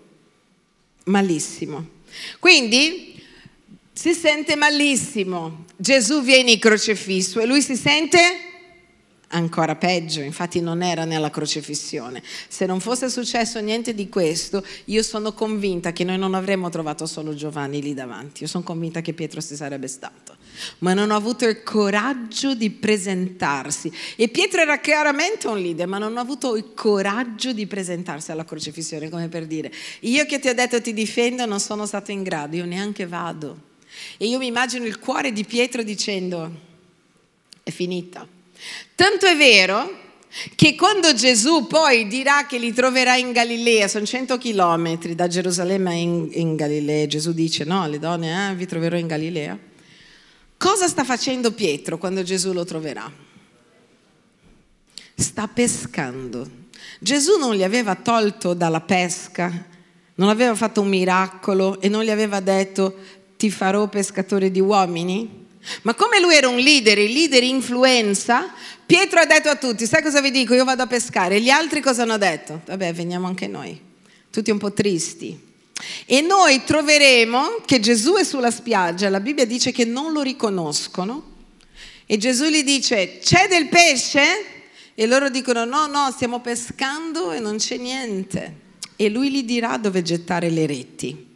[1.05, 1.99] Malissimo.
[2.39, 3.23] Quindi
[3.93, 8.50] si sente malissimo, Gesù viene crocifisso e lui si sente
[9.31, 12.23] ancora peggio, infatti non era nella crocifissione.
[12.49, 17.07] Se non fosse successo niente di questo, io sono convinta che noi non avremmo trovato
[17.07, 20.37] solo Giovanni lì davanti, io sono convinta che Pietro si sarebbe stato,
[20.79, 23.93] ma non ha avuto il coraggio di presentarsi.
[24.17, 28.45] E Pietro era chiaramente un leader, ma non ha avuto il coraggio di presentarsi alla
[28.45, 32.23] crocifissione, come per dire, io che ti ho detto ti difendo non sono stato in
[32.23, 33.69] grado, io neanche vado.
[34.17, 36.69] E io mi immagino il cuore di Pietro dicendo,
[37.63, 38.39] è finita
[38.95, 39.99] Tanto è vero
[40.55, 45.97] che quando Gesù poi dirà che li troverà in Galilea, sono 100 chilometri da Gerusalemme
[45.97, 49.59] in, in, Galilea, Gesù dice no alle donne, eh, vi troverò in Galilea.
[50.57, 53.11] Cosa sta facendo Pietro quando Gesù lo troverà?
[55.15, 56.59] Sta pescando.
[57.01, 59.67] Gesù non li aveva tolto dalla pesca,
[60.15, 62.95] non aveva fatto un miracolo e non gli aveva detto
[63.37, 65.40] ti farò pescatore di uomini?
[65.83, 68.53] Ma come lui era un leader, il leader influenza,
[68.87, 70.55] Pietro ha detto a tutti, sai cosa vi dico?
[70.55, 71.41] Io vado a pescare.
[71.41, 72.63] Gli altri cosa hanno detto?
[72.67, 73.81] Vabbè, veniamo anche noi.
[74.31, 75.49] Tutti un po' tristi.
[76.07, 81.37] E noi troveremo che Gesù è sulla spiaggia, la Bibbia dice che non lo riconoscono.
[82.05, 84.23] E Gesù gli dice, c'è del pesce?
[84.95, 88.55] E loro dicono, no, no, stiamo pescando e non c'è niente.
[88.97, 91.27] E lui gli dirà dove gettare le reti.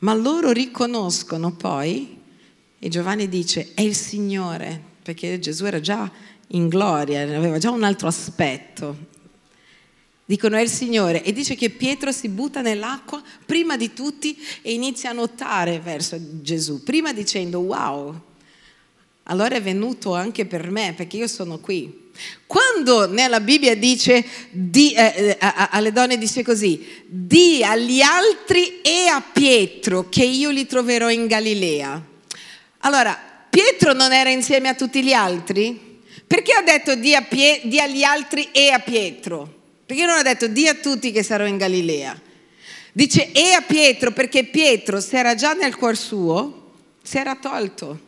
[0.00, 2.20] Ma loro riconoscono poi
[2.84, 6.10] e Giovanni dice, è il Signore, perché Gesù era già
[6.48, 8.96] in gloria, aveva già un altro aspetto.
[10.24, 14.72] Dicono è il Signore e dice che Pietro si butta nell'acqua prima di tutti e
[14.72, 18.20] inizia a nuotare verso Gesù, prima dicendo wow,
[19.24, 22.10] allora è venuto anche per me perché io sono qui.
[22.48, 29.06] Quando nella Bibbia dice di, eh, eh alle donne dice così, di agli altri e
[29.06, 32.10] a Pietro che io li troverò in Galilea.
[32.84, 33.18] Allora,
[33.50, 36.00] Pietro non era insieme a tutti gli altri?
[36.26, 39.60] Perché ha detto di, Pie- di agli altri e a Pietro?
[39.84, 42.18] Perché non ha detto di a tutti che sarò in Galilea?
[42.92, 48.00] Dice e a Pietro perché Pietro, se era già nel cuor suo, si era tolto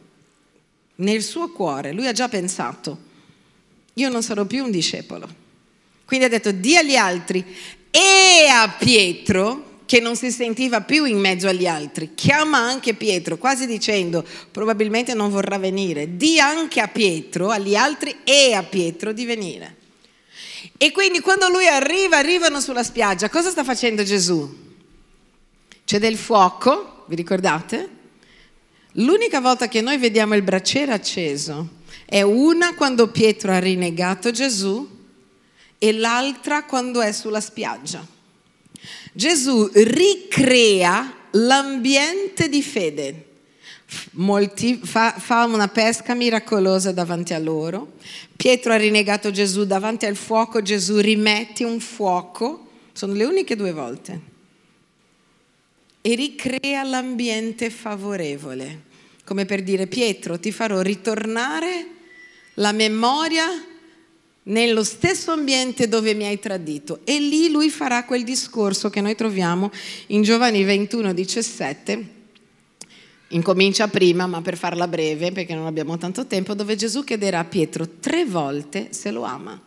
[0.96, 1.92] nel suo cuore.
[1.92, 2.98] Lui ha già pensato,
[3.94, 5.42] io non sarò più un discepolo.
[6.04, 7.44] Quindi ha detto di agli altri
[7.90, 13.36] e a Pietro che non si sentiva più in mezzo agli altri, chiama anche Pietro,
[13.36, 19.12] quasi dicendo probabilmente non vorrà venire, di anche a Pietro, agli altri e a Pietro
[19.12, 19.76] di venire.
[20.78, 24.62] E quindi quando lui arriva, arrivano sulla spiaggia, cosa sta facendo Gesù?
[25.84, 27.88] C'è del fuoco, vi ricordate?
[28.92, 34.88] L'unica volta che noi vediamo il braciere acceso è una quando Pietro ha rinnegato Gesù
[35.78, 38.13] e l'altra quando è sulla spiaggia.
[39.16, 43.26] Gesù ricrea l'ambiente di fede.
[44.12, 47.92] Molti, fa, fa, una pesca miracolosa davanti a loro.
[48.34, 53.70] Pietro ha rinnegato Gesù davanti al fuoco, Gesù rimette un fuoco, sono le uniche due
[53.70, 54.20] volte.
[56.00, 58.82] E ricrea l'ambiente favorevole,
[59.24, 61.86] come per dire Pietro ti farò ritornare
[62.54, 63.46] la memoria
[64.44, 67.00] nello stesso ambiente dove mi hai tradito.
[67.04, 69.70] E lì lui farà quel discorso che noi troviamo
[70.08, 72.04] in Giovanni 21, 17,
[73.28, 77.44] incomincia prima, ma per farla breve, perché non abbiamo tanto tempo, dove Gesù chiederà a
[77.44, 79.60] Pietro tre volte se lo ama.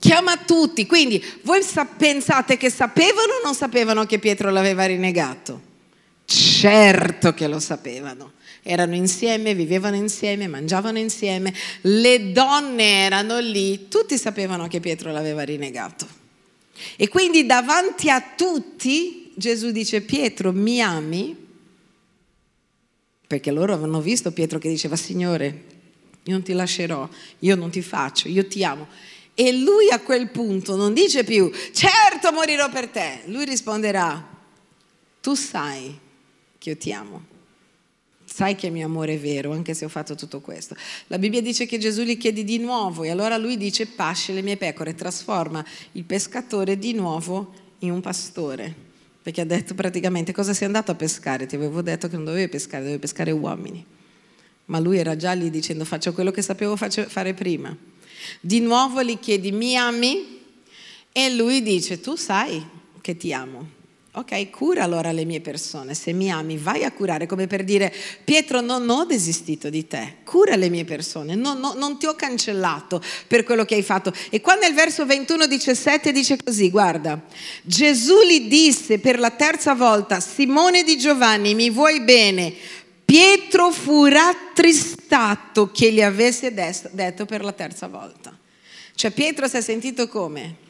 [0.00, 1.60] Chiama tutti, quindi voi
[1.96, 5.60] pensate che sapevano o non sapevano che Pietro l'aveva rinnegato?
[6.24, 8.32] Certo che lo sapevano.
[8.70, 15.42] Erano insieme, vivevano insieme, mangiavano insieme, le donne erano lì, tutti sapevano che Pietro l'aveva
[15.42, 16.06] rinnegato.
[16.96, 21.34] E quindi davanti a tutti Gesù dice Pietro mi ami?
[23.26, 25.64] Perché loro avevano visto Pietro che diceva Signore,
[26.24, 28.86] io non ti lascerò, io non ti faccio, io ti amo.
[29.34, 33.22] E lui a quel punto non dice più, certo morirò per te.
[33.28, 34.28] Lui risponderà,
[35.22, 35.98] tu sai
[36.58, 37.36] che io ti amo.
[38.38, 40.76] Sai che il mio amore è vero, anche se ho fatto tutto questo.
[41.08, 44.42] La Bibbia dice che Gesù gli chiede di nuovo e allora lui dice pasce le
[44.42, 48.72] mie pecore, trasforma il pescatore di nuovo in un pastore.
[49.20, 51.46] Perché ha detto praticamente cosa sei andato a pescare?
[51.46, 53.84] Ti avevo detto che non dovevi pescare, dovevi pescare uomini.
[54.66, 57.76] Ma lui era già lì dicendo faccio quello che sapevo fare prima.
[58.40, 60.42] Di nuovo gli chiedi, mi ami?
[61.10, 62.64] E lui dice, tu sai
[63.00, 63.77] che ti amo.
[64.10, 67.94] Ok, cura allora le mie persone, se mi ami vai a curare, come per dire
[68.24, 72.14] Pietro non ho desistito di te, cura le mie persone, non, non, non ti ho
[72.14, 74.10] cancellato per quello che hai fatto.
[74.30, 77.20] E qua nel verso 21-17 dice così, guarda,
[77.62, 82.54] Gesù gli disse per la terza volta, Simone di Giovanni, mi vuoi bene?
[83.04, 88.36] Pietro fu rattristato che gli avesse detto per la terza volta.
[88.94, 90.66] Cioè Pietro si è sentito come?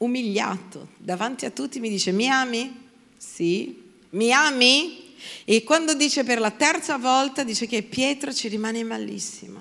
[0.00, 0.88] Umiliato.
[0.98, 2.88] Davanti a tutti mi dice, mi ami?
[3.16, 3.82] Sì.
[4.10, 5.14] Mi ami?
[5.44, 9.60] E quando dice per la terza volta, dice che Pietro ci rimane malissimo.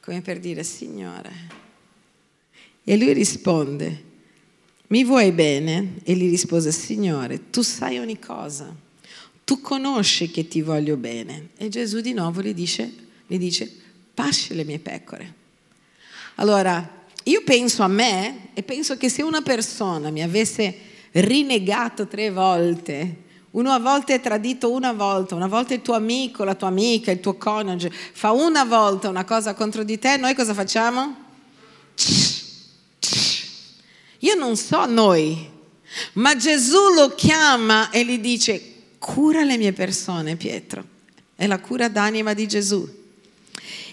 [0.00, 1.60] Come per dire, Signore.
[2.84, 4.04] E lui risponde,
[4.88, 5.94] mi vuoi bene?
[6.02, 8.90] E gli rispose, Signore, tu sai ogni cosa
[9.44, 11.50] tu conosci che ti voglio bene.
[11.56, 12.90] E Gesù di nuovo gli dice,
[13.26, 13.70] gli dice
[14.14, 15.34] pasci le mie pecore.
[16.36, 20.76] Allora, io penso a me e penso che se una persona mi avesse
[21.12, 23.16] rinnegato tre volte,
[23.52, 27.20] una volta è tradito una volta, una volta il tuo amico, la tua amica, il
[27.20, 31.16] tuo coniuge fa una volta una cosa contro di te, noi cosa facciamo?
[34.20, 35.50] Io non so noi,
[36.14, 40.84] ma Gesù lo chiama e gli dice cura le mie persone, Pietro.
[41.34, 43.01] È la cura d'anima di Gesù.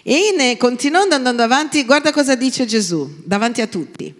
[0.02, 4.14] E in, continuando andando avanti, guarda cosa dice Gesù davanti a tutti.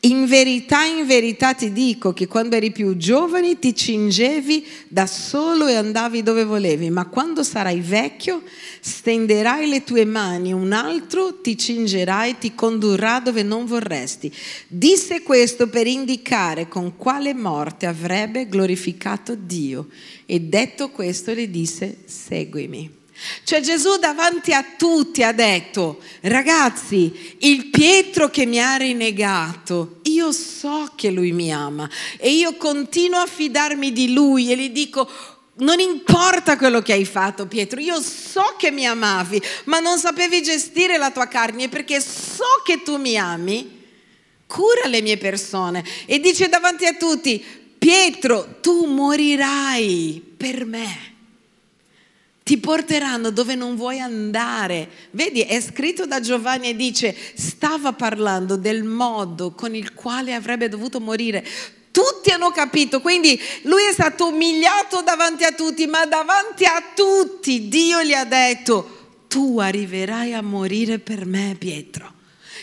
[0.00, 5.66] In verità, in verità ti dico che quando eri più giovane ti cingevi da solo
[5.66, 8.42] e andavi dove volevi, ma quando sarai vecchio
[8.80, 14.30] stenderai le tue mani, un altro ti cingerà e ti condurrà dove non vorresti.
[14.66, 19.88] Disse questo per indicare con quale morte avrebbe glorificato Dio
[20.26, 23.00] e detto questo le disse seguimi.
[23.44, 30.32] Cioè Gesù davanti a tutti ha detto, ragazzi, il Pietro che mi ha rinnegato, io
[30.32, 35.08] so che lui mi ama e io continuo a fidarmi di lui e gli dico,
[35.56, 40.42] non importa quello che hai fatto Pietro, io so che mi amavi, ma non sapevi
[40.42, 43.80] gestire la tua carne perché so che tu mi ami.
[44.46, 47.42] Cura le mie persone e dice davanti a tutti,
[47.78, 51.11] Pietro, tu morirai per me
[52.42, 54.88] ti porteranno dove non vuoi andare.
[55.12, 60.68] Vedi, è scritto da Giovanni e dice, stava parlando del modo con il quale avrebbe
[60.68, 61.46] dovuto morire.
[61.92, 67.68] Tutti hanno capito, quindi lui è stato umiliato davanti a tutti, ma davanti a tutti
[67.68, 72.10] Dio gli ha detto, tu arriverai a morire per me, Pietro.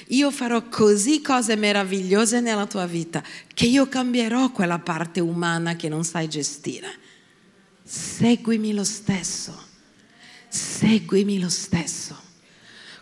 [0.08, 5.88] Io farò così cose meravigliose nella tua vita che io cambierò quella parte umana che
[5.88, 6.92] non sai gestire.
[7.84, 9.68] Seguimi lo stesso
[10.50, 12.28] seguimi lo stesso.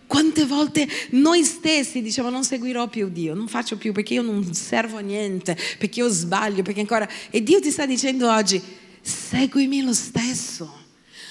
[0.05, 4.53] Quante volte noi stessi diciamo non seguirò più Dio, non faccio più perché io non
[4.53, 7.07] servo a niente, perché io sbaglio, perché ancora...
[7.29, 8.61] E Dio ti sta dicendo oggi,
[9.01, 10.85] seguimi lo stesso.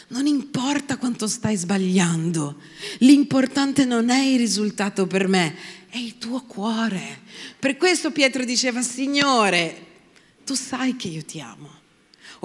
[0.09, 2.61] Non importa quanto stai sbagliando,
[2.99, 5.57] l'importante non è il risultato per me,
[5.89, 7.23] è il tuo cuore.
[7.59, 9.85] Per questo Pietro diceva, Signore,
[10.45, 11.85] tu sai che io ti amo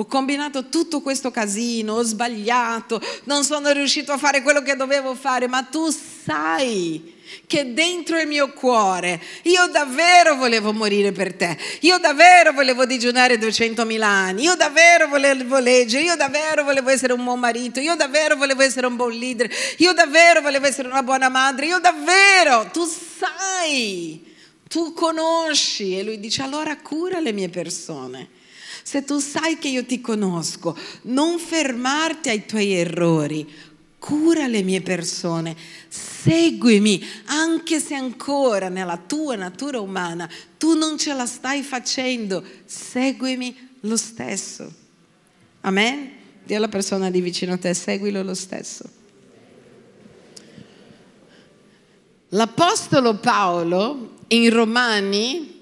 [0.02, 5.14] ho combinato tutto questo casino, ho sbagliato, non sono riuscito a fare quello che dovevo
[5.14, 11.56] fare, ma tu sai che dentro il mio cuore io davvero volevo morire per te,
[11.82, 17.24] io davvero volevo digiunare 200.000 anni, io davvero volevo leggere, io davvero volevo essere un
[17.24, 21.30] buon marito, io davvero volevo essere un buon leader, io davvero volevo essere una buona
[21.30, 24.36] madre, io davvero, tu sai,
[24.68, 28.40] tu conosci e lui dice allora cura le mie persone
[28.84, 33.48] Se tu sai che io ti conosco, non fermarti ai tuoi errori,
[34.00, 35.56] cura le mie persone,
[35.88, 40.28] seguimi, anche se ancora nella tua natura umana
[40.58, 44.72] tu non ce la stai facendo, seguimi lo stesso.
[45.62, 46.12] Amen?
[46.44, 48.90] Dì alla persona di vicino a te, seguilo lo stesso.
[52.30, 55.61] L'Apostolo Paolo in Romani,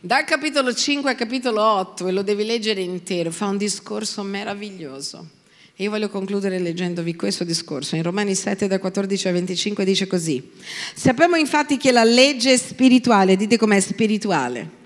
[0.00, 5.26] dal capitolo 5 al capitolo 8, e lo devi leggere intero, fa un discorso meraviglioso.
[5.74, 7.96] E io voglio concludere leggendovi questo discorso.
[7.96, 10.50] In Romani 7, da 14 a 25 dice così.
[10.94, 14.76] Sappiamo infatti che la legge è spirituale, dite com'è spirituale.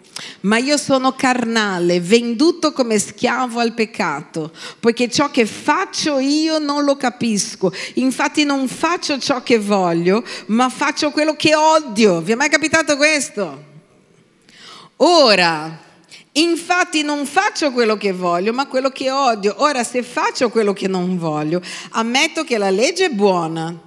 [0.40, 6.84] Ma io sono carnale, venduto come schiavo al peccato, poiché ciò che faccio io non
[6.84, 7.72] lo capisco.
[7.94, 12.20] Infatti non faccio ciò che voglio, ma faccio quello che odio.
[12.20, 13.70] Vi è mai capitato questo?
[15.04, 15.90] Ora,
[16.36, 19.54] Infatti non faccio quello che voglio, ma quello che odio.
[19.58, 23.78] Ora, se faccio quello che non voglio, ammetto che la legge è buona.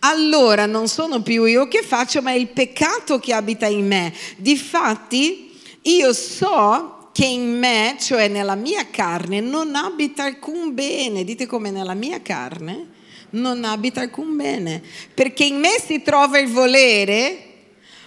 [0.00, 4.12] Allora non sono più io che faccio, ma è il peccato che abita in me.
[4.36, 11.24] Difatti, io so che in me, cioè nella mia carne, non abita alcun bene.
[11.24, 12.88] Dite come nella mia carne
[13.30, 14.82] non abita alcun bene.
[15.14, 17.53] Perché in me si trova il volere,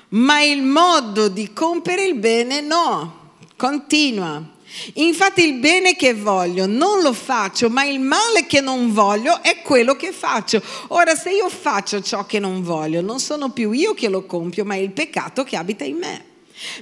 [0.10, 3.26] ma il modo di compiere il bene no.
[3.56, 4.56] Continua.
[4.96, 9.62] Infatti il bene che voglio non lo faccio, ma il male che non voglio è
[9.62, 10.62] quello che faccio.
[10.90, 14.66] Ora se io faccio ciò che non voglio, non sono più io che lo compio,
[14.66, 16.26] ma è il peccato che abita in me.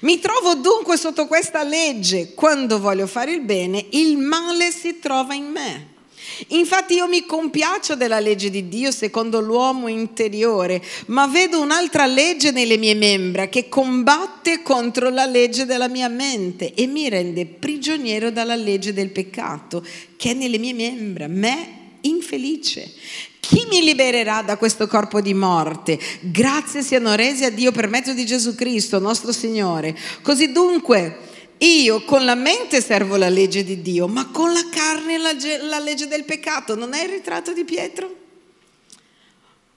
[0.01, 2.34] Mi trovo dunque sotto questa legge.
[2.34, 5.93] Quando voglio fare il bene, il male si trova in me.
[6.49, 12.51] Infatti io mi compiaccio della legge di Dio secondo l'uomo interiore, ma vedo un'altra legge
[12.51, 18.31] nelle mie membra che combatte contro la legge della mia mente e mi rende prigioniero
[18.31, 19.86] dalla legge del peccato
[20.17, 22.91] che è nelle mie membra, me infelice.
[23.39, 25.99] Chi mi libererà da questo corpo di morte?
[26.21, 29.95] Grazie siano resi a Dio per mezzo di Gesù Cristo, nostro Signore.
[30.23, 31.19] Così dunque,
[31.60, 35.32] io con la mente servo la legge di Dio, ma con la carne la,
[35.68, 36.76] la legge del peccato.
[36.76, 38.24] Non è il ritratto di Pietro?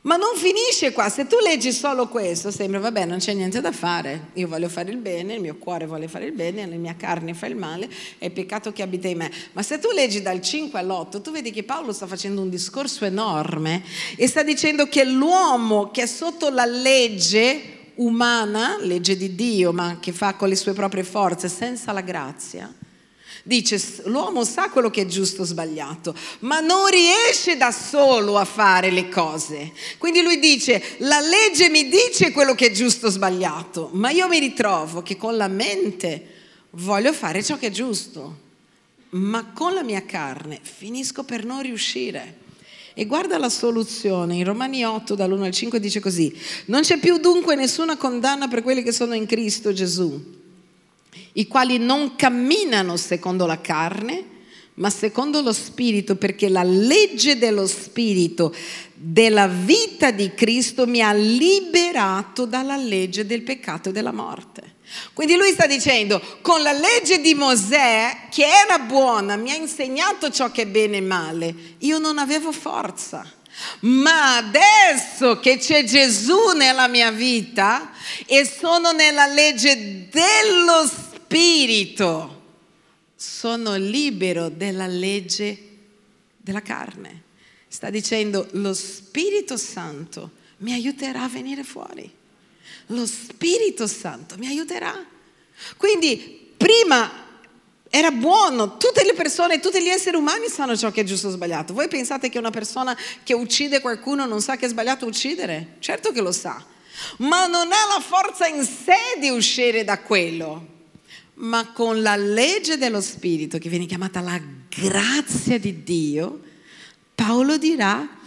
[0.03, 3.72] Ma non finisce qua, se tu leggi solo questo sembra vabbè non c'è niente da
[3.72, 6.95] fare, io voglio fare il bene, il mio cuore vuole fare il bene, la mia
[6.97, 9.31] carne fa il male, è il peccato che abita in me.
[9.53, 13.05] Ma se tu leggi dal 5 all'8 tu vedi che Paolo sta facendo un discorso
[13.05, 13.83] enorme
[14.16, 19.99] e sta dicendo che l'uomo che è sotto la legge umana, legge di Dio, ma
[20.01, 22.72] che fa con le sue proprie forze, senza la grazia,
[23.42, 28.44] dice l'uomo sa quello che è giusto o sbagliato, ma non riesce da solo a
[28.44, 29.72] fare le cose.
[29.99, 34.28] Quindi lui dice la legge mi dice quello che è giusto o sbagliato, ma io
[34.28, 36.34] mi ritrovo che con la mente
[36.70, 38.46] voglio fare ciò che è giusto,
[39.11, 42.46] ma con la mia carne finisco per non riuscire.
[42.99, 47.18] E guarda la soluzione, in Romani 8 dall'1 al 5 dice così, non c'è più
[47.18, 50.20] dunque nessuna condanna per quelli che sono in Cristo Gesù,
[51.34, 54.24] i quali non camminano secondo la carne,
[54.74, 58.53] ma secondo lo Spirito, perché la legge dello Spirito
[58.94, 64.74] della vita di Cristo mi ha liberato dalla legge del peccato e della morte.
[65.12, 70.30] Quindi lui sta dicendo, con la legge di Mosè, che era buona, mi ha insegnato
[70.30, 73.30] ciò che è bene e male, io non avevo forza.
[73.80, 77.91] Ma adesso che c'è Gesù nella mia vita
[78.24, 82.43] e sono nella legge dello Spirito,
[83.16, 85.76] sono libero della legge
[86.36, 87.24] della carne.
[87.66, 92.16] Sta dicendo, lo Spirito Santo mi aiuterà a venire fuori
[92.86, 94.94] lo Spirito Santo mi aiuterà.
[95.76, 97.26] Quindi prima
[97.90, 101.30] era buono, tutte le persone, tutti gli esseri umani sanno ciò che è giusto o
[101.30, 101.72] sbagliato.
[101.72, 105.76] Voi pensate che una persona che uccide qualcuno non sa che è sbagliato uccidere?
[105.78, 106.62] Certo che lo sa,
[107.18, 110.76] ma non ha la forza in sé di uscire da quello.
[111.40, 116.40] Ma con la legge dello Spirito, che viene chiamata la grazia di Dio,
[117.14, 118.17] Paolo dirà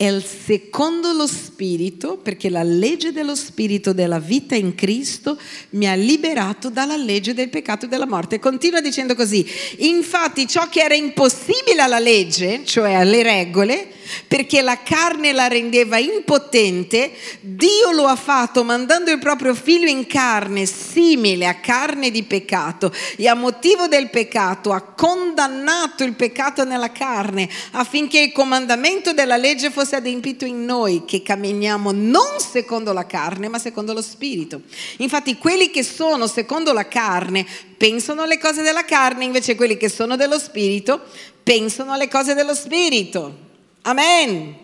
[0.00, 5.38] è secondo lo Spirito, perché la legge dello Spirito della vita in Cristo
[5.70, 8.38] mi ha liberato dalla legge del peccato e della morte.
[8.38, 9.46] Continua dicendo così,
[9.80, 13.88] infatti ciò che era impossibile alla legge, cioè alle regole,
[14.26, 20.06] perché la carne la rendeva impotente, Dio lo ha fatto mandando il proprio figlio in
[20.06, 26.64] carne, simile a carne di peccato, e a motivo del peccato ha condannato il peccato
[26.64, 32.92] nella carne, affinché il comandamento della legge fosse adempito in noi, che camminiamo non secondo
[32.92, 34.62] la carne, ma secondo lo spirito.
[34.98, 37.46] Infatti quelli che sono secondo la carne
[37.76, 41.00] pensano alle cose della carne, invece quelli che sono dello spirito
[41.42, 43.48] pensano alle cose dello spirito.
[43.82, 44.56] Amen.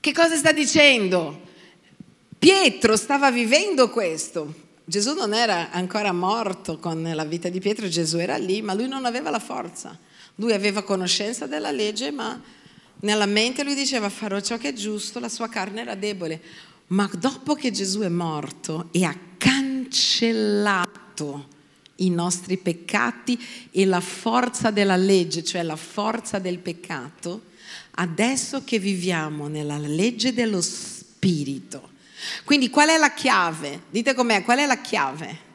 [0.00, 1.46] Che cosa sta dicendo?
[2.38, 4.66] Pietro stava vivendo questo.
[4.84, 8.86] Gesù non era ancora morto con la vita di Pietro, Gesù era lì, ma lui
[8.86, 9.98] non aveva la forza.
[10.36, 12.40] Lui aveva conoscenza della legge, ma
[13.00, 16.40] nella mente lui diceva farò ciò che è giusto, la sua carne era debole.
[16.88, 20.76] Ma dopo che Gesù è morto e ha cancellato
[22.00, 23.38] i nostri peccati
[23.70, 27.44] e la forza della legge, cioè la forza del peccato,
[27.92, 31.90] adesso che viviamo nella legge dello Spirito.
[32.44, 33.82] Quindi qual è la chiave?
[33.90, 35.46] Dite com'è, qual è la chiave?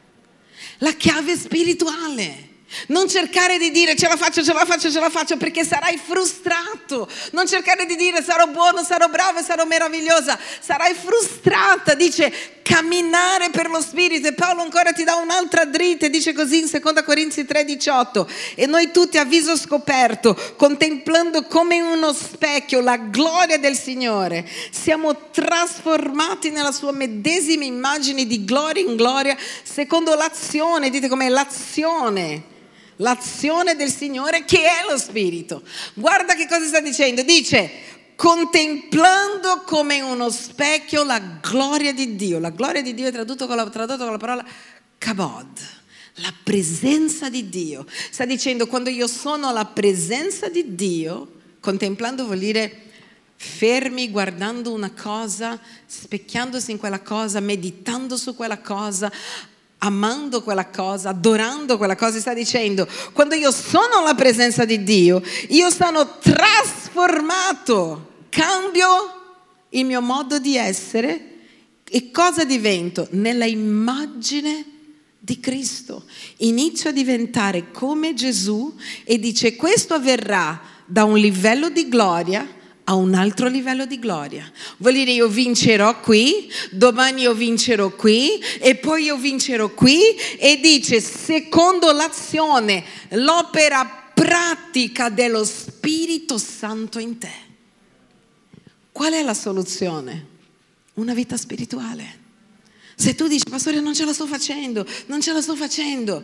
[0.80, 2.52] La chiave spirituale.
[2.88, 6.00] Non cercare di dire ce la faccio, ce la faccio, ce la faccio perché sarai
[6.04, 7.08] frustrato.
[7.32, 10.38] Non cercare di dire sarò buono, sarò bravo e sarò meravigliosa.
[10.60, 11.94] Sarai frustrata.
[11.94, 14.28] Dice camminare per lo Spirito.
[14.28, 16.08] E Paolo ancora ti dà un'altra dritta.
[16.08, 18.28] Dice così in 2 Corinzi 3:18.
[18.56, 24.48] E noi tutti a viso scoperto, contemplando come in uno specchio la gloria del Signore,
[24.72, 30.90] siamo trasformati nella sua medesima immagine di gloria in gloria, secondo l'azione.
[30.90, 32.52] Dite com'è l'azione
[32.98, 35.64] l'azione del Signore che è lo Spirito.
[35.94, 37.24] Guarda che cosa sta dicendo.
[37.24, 37.70] Dice,
[38.16, 42.40] contemplando come uno specchio la gloria di Dio.
[42.40, 44.46] La gloria di Dio è tradotto con la, tradotto con la parola
[44.98, 45.60] kabod.
[46.18, 47.86] La presenza di Dio.
[48.12, 52.84] Sta dicendo, quando io sono alla presenza di Dio, contemplando vuol dire
[53.36, 59.12] fermi guardando una cosa, specchiandosi in quella cosa, meditando su quella cosa,
[59.84, 65.22] amando quella cosa, adorando quella cosa, sta dicendo, quando io sono alla presenza di Dio,
[65.50, 69.22] io sono trasformato, cambio
[69.70, 71.32] il mio modo di essere
[71.90, 73.08] e cosa divento?
[73.12, 74.66] Nella immagine
[75.20, 76.06] di Cristo.
[76.38, 78.74] Inizio a diventare come Gesù
[79.04, 82.48] e dice questo avverrà da un livello di gloria
[82.86, 84.52] a un altro livello di gloria.
[84.78, 90.00] Vuol dire io vincerò qui, domani io vincerò qui e poi io vincerò qui
[90.38, 97.32] e dice secondo l'azione, l'opera pratica dello Spirito Santo in te.
[98.92, 100.28] Qual è la soluzione?
[100.96, 102.22] Una vita spirituale.
[102.96, 106.24] Se tu dici, pastore, non ce la sto facendo, non ce la sto facendo,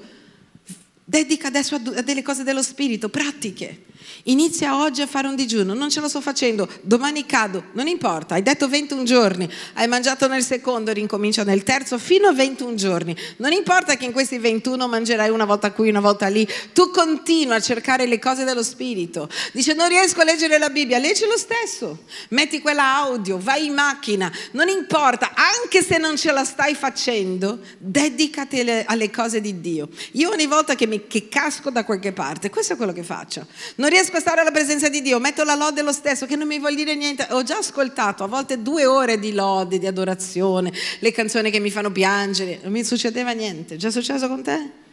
[1.10, 3.88] dedica adesso a delle cose dello Spirito, pratiche.
[4.24, 8.36] Inizia oggi a fare un digiuno, non ce lo sto facendo, domani cado, non importa,
[8.36, 13.16] hai detto 21 giorni, hai mangiato nel secondo, rincomincia nel terzo, fino a 21 giorni.
[13.38, 17.56] Non importa che in questi 21 mangerai una volta qui, una volta lì, tu continua
[17.56, 19.30] a cercare le cose dello Spirito.
[19.54, 23.74] Dice non riesco a leggere la Bibbia, leggi lo stesso, metti quella audio, vai in
[23.74, 29.88] macchina, non importa, anche se non ce la stai facendo, dedicati alle cose di Dio.
[30.14, 33.46] Io ogni volta che, mi, che casco da qualche parte, questo è quello che faccio.
[33.76, 36.48] Non riesco a stare alla presenza di Dio, metto la lode lo stesso, che non
[36.48, 37.28] mi vuol dire niente.
[37.30, 41.72] Ho già ascoltato a volte due ore di lode, di adorazione, le canzoni che mi
[41.72, 43.76] fanno piangere, non mi succedeva niente.
[43.76, 44.88] È già successo con te?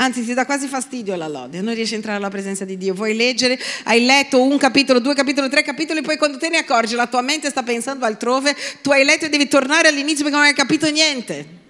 [0.00, 2.94] Anzi, ti dà quasi fastidio la lode, non riesci a entrare alla presenza di Dio.
[2.94, 6.94] Vuoi leggere, hai letto un capitolo, due capitoli, tre capitoli, poi quando te ne accorgi
[6.94, 10.46] la tua mente sta pensando altrove, tu hai letto e devi tornare all'inizio perché non
[10.46, 11.66] hai capito niente.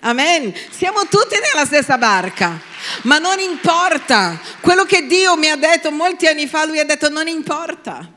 [0.00, 0.52] Amen.
[0.70, 2.60] Siamo tutti nella stessa barca,
[3.02, 4.40] ma non importa.
[4.60, 8.10] Quello che Dio mi ha detto molti anni fa, lui ha detto non importa.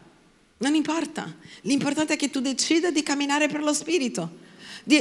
[0.58, 1.36] Non importa.
[1.62, 4.38] L'importante è che tu decida di camminare per lo Spirito.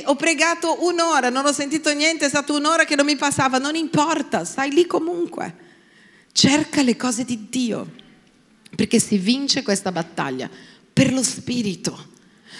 [0.04, 3.76] ho pregato un'ora, non ho sentito niente, è stata un'ora che non mi passava, non
[3.76, 5.70] importa, stai lì comunque.
[6.32, 7.92] Cerca le cose di Dio,
[8.74, 10.48] perché si vince questa battaglia
[10.92, 12.10] per lo Spirito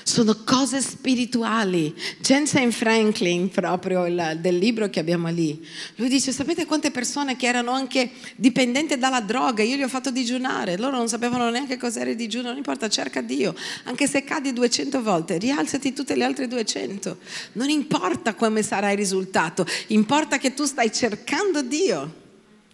[0.02, 1.94] sono cose spirituali.
[2.20, 7.46] Jensen Franklin, proprio il, del libro che abbiamo lì, lui dice, sapete quante persone che
[7.46, 12.10] erano anche dipendenti dalla droga, io li ho fatto digiunare, loro non sapevano neanche cos'era
[12.10, 16.48] il digiuno, non importa, cerca Dio, anche se cadi 200 volte, rialzati tutte le altre
[16.48, 17.18] 200,
[17.52, 22.20] non importa come sarà il risultato, importa che tu stai cercando Dio.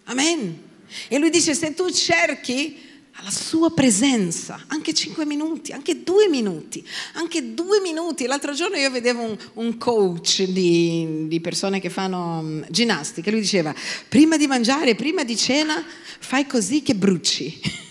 [0.05, 0.67] Amen.
[1.07, 2.87] E lui dice, se tu cerchi
[3.19, 8.25] alla sua presenza, anche cinque minuti, anche due minuti, anche due minuti.
[8.25, 13.41] L'altro giorno io vedevo un, un coach di, di, persone che fanno um, ginnastica, lui
[13.41, 13.75] diceva,
[14.07, 15.83] prima di mangiare, prima di cena,
[16.19, 17.59] fai così che bruci.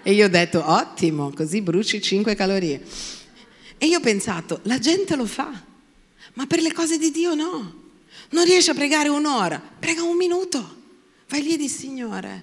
[0.00, 2.80] E io ho detto, ottimo, così bruci 5 calorie.
[3.76, 5.52] E io ho pensato, la gente lo fa,
[6.34, 7.74] ma per le cose di Dio no.
[8.30, 10.76] Non riesci a pregare un'ora, prega un minuto.
[11.28, 12.42] Vai lì e di Signore,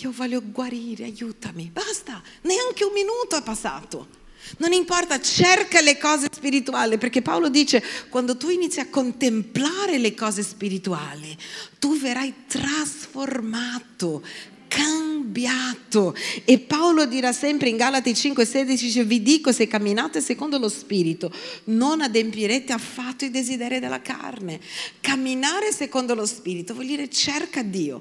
[0.00, 1.70] io voglio guarire, aiutami.
[1.72, 4.20] Basta, neanche un minuto è passato.
[4.58, 10.14] Non importa, cerca le cose spirituali, perché Paolo dice, quando tu inizi a contemplare le
[10.14, 11.36] cose spirituali,
[11.78, 14.24] tu verrai trasformato,
[14.72, 16.14] cambiato.
[16.44, 21.32] E Paolo dirà sempre in Galati 5,16: dice, Vi dico, se camminate secondo lo Spirito,
[21.64, 24.60] non adempirete affatto i desideri della carne.
[25.00, 28.00] Camminare secondo lo Spirito vuol dire cerca Dio.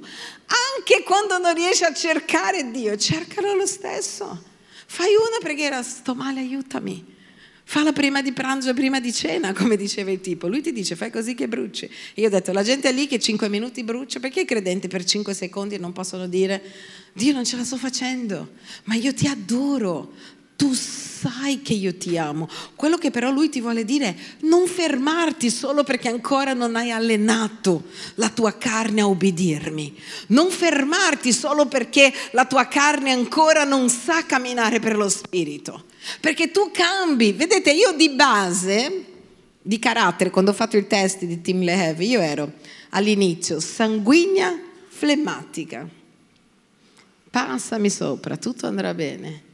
[0.75, 4.49] Anche quando non riesci a cercare Dio, cercalo lo stesso.
[4.85, 7.19] Fai una preghiera, sto male, aiutami.
[7.63, 10.47] Falla prima di pranzo e prima di cena, come diceva il tipo.
[10.47, 11.89] Lui ti dice fai così che bruci.
[12.15, 15.03] Io ho detto, la gente è lì che 5 minuti brucia, perché i credenti per
[15.03, 16.61] 5 secondi non possono dire,
[17.13, 18.51] Dio non ce la sto facendo,
[18.85, 20.13] ma io ti adoro,
[20.61, 22.47] tu sai che io ti amo.
[22.75, 26.91] Quello che però lui ti vuole dire è non fermarti solo perché ancora non hai
[26.91, 27.85] allenato
[28.15, 29.97] la tua carne a obbedirmi.
[30.27, 35.85] Non fermarti solo perché la tua carne ancora non sa camminare per lo spirito.
[36.19, 37.31] Perché tu cambi.
[37.31, 39.05] Vedete, io di base,
[39.63, 42.51] di carattere, quando ho fatto il test di Tim Lehev, io ero
[42.89, 45.89] all'inizio sanguigna, flemmatica.
[47.31, 49.49] Passami sopra, tutto andrà bene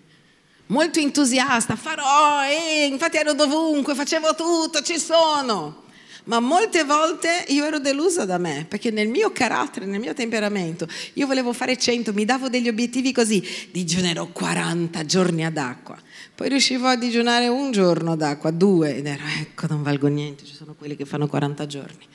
[0.68, 5.86] molto entusiasta, farò, eh, infatti ero dovunque, facevo tutto, ci sono.
[6.26, 10.86] Ma molte volte io ero delusa da me, perché nel mio carattere, nel mio temperamento,
[11.14, 13.42] io volevo fare 100, mi davo degli obiettivi così,
[13.72, 15.98] digiunerò 40 giorni ad acqua.
[16.36, 20.44] Poi riuscivo a digiunare un giorno ad acqua, due, ed ero, ecco, non valgo niente,
[20.44, 22.06] ci sono quelli che fanno 40 giorni.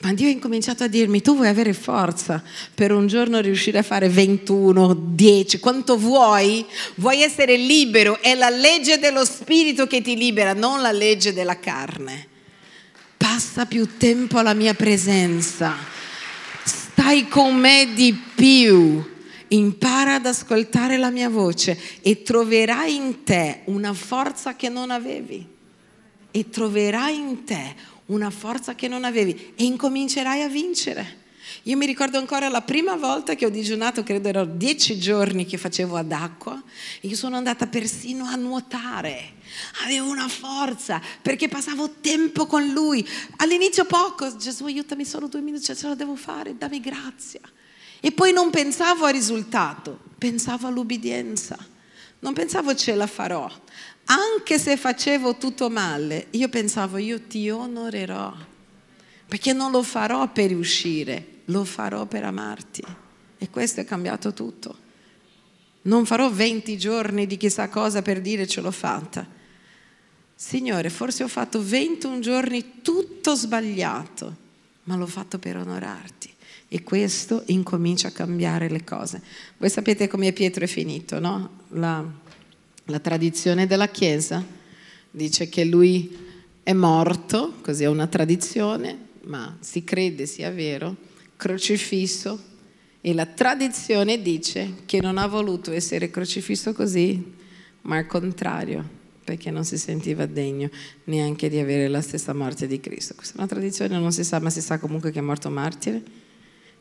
[0.00, 2.42] Ma Dio ha incominciato a dirmi, tu vuoi avere forza
[2.74, 6.66] per un giorno riuscire a fare 21, 10, quanto vuoi?
[6.96, 8.20] Vuoi essere libero?
[8.20, 12.28] È la legge dello spirito che ti libera, non la legge della carne.
[13.16, 15.74] Passa più tempo alla mia presenza,
[16.62, 19.02] stai con me di più,
[19.48, 25.54] impara ad ascoltare la mia voce e troverai in te una forza che non avevi.
[26.30, 27.74] E troverai in te
[28.06, 31.24] una forza che non avevi e incomincerai a vincere.
[31.64, 35.58] Io mi ricordo ancora la prima volta che ho digiunato, credo erano dieci giorni che
[35.58, 36.60] facevo ad acqua,
[37.02, 39.34] io sono andata persino a nuotare.
[39.84, 43.06] Avevo una forza perché passavo tempo con lui.
[43.36, 47.40] All'inizio poco, Gesù aiutami solo due minuti, ce la devo fare, dammi grazia.
[48.00, 51.56] E poi non pensavo al risultato, pensavo all'ubbidienza.
[52.18, 53.50] Non pensavo ce la farò,
[54.06, 58.34] anche se facevo tutto male, io pensavo io ti onorerò,
[59.26, 62.82] perché non lo farò per riuscire, lo farò per amarti.
[63.38, 64.84] E questo è cambiato tutto.
[65.82, 69.26] Non farò 20 giorni di chissà cosa per dire ce l'ho fatta.
[70.34, 74.36] Signore, forse ho fatto 21 giorni tutto sbagliato,
[74.84, 76.32] ma l'ho fatto per onorarti.
[76.68, 79.22] E questo incomincia a cambiare le cose.
[79.56, 81.60] Voi sapete come Pietro è finito, no?
[81.68, 82.04] La,
[82.86, 84.44] la tradizione della Chiesa
[85.10, 86.16] dice che lui
[86.62, 90.96] è morto, così è una tradizione, ma si crede sia vero,
[91.36, 92.54] crocifisso
[93.00, 97.34] e la tradizione dice che non ha voluto essere crocifisso così,
[97.82, 98.84] ma al contrario,
[99.22, 100.70] perché non si sentiva degno
[101.04, 103.14] neanche di avere la stessa morte di Cristo.
[103.14, 106.02] Questa è una tradizione, non si sa, ma si sa comunque che è morto martire.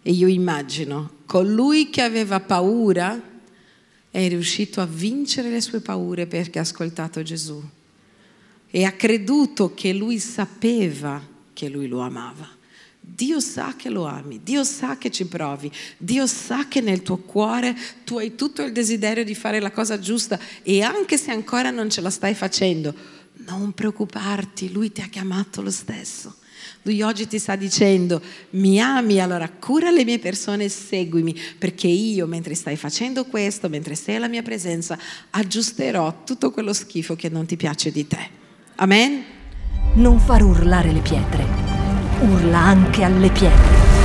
[0.02, 3.22] E io immagino colui che aveva paura
[4.16, 7.62] è riuscito a vincere le sue paure perché ha ascoltato Gesù
[8.72, 12.48] e ha creduto che lui sapeva che lui lo amava.
[12.98, 17.18] Dio sa che lo ami, Dio sa che ci provi, Dio sa che nel tuo
[17.18, 21.70] cuore tu hai tutto il desiderio di fare la cosa giusta e anche se ancora
[21.70, 22.96] non ce la stai facendo,
[23.48, 26.38] non preoccuparti, Lui ti ha chiamato lo stesso.
[26.86, 28.22] Lui oggi ti sta dicendo,
[28.52, 33.70] mi ami, allora cura le mie persone e seguimi, perché io mentre stai facendo questo,
[33.70, 34.96] mentre sei alla mia presenza,
[35.32, 38.30] aggiusterò tutto quello schifo che non ti piace di te.
[38.76, 39.24] Amen?
[39.96, 41.44] Non far urlare le pietre,
[42.22, 44.05] urla anche alle pietre.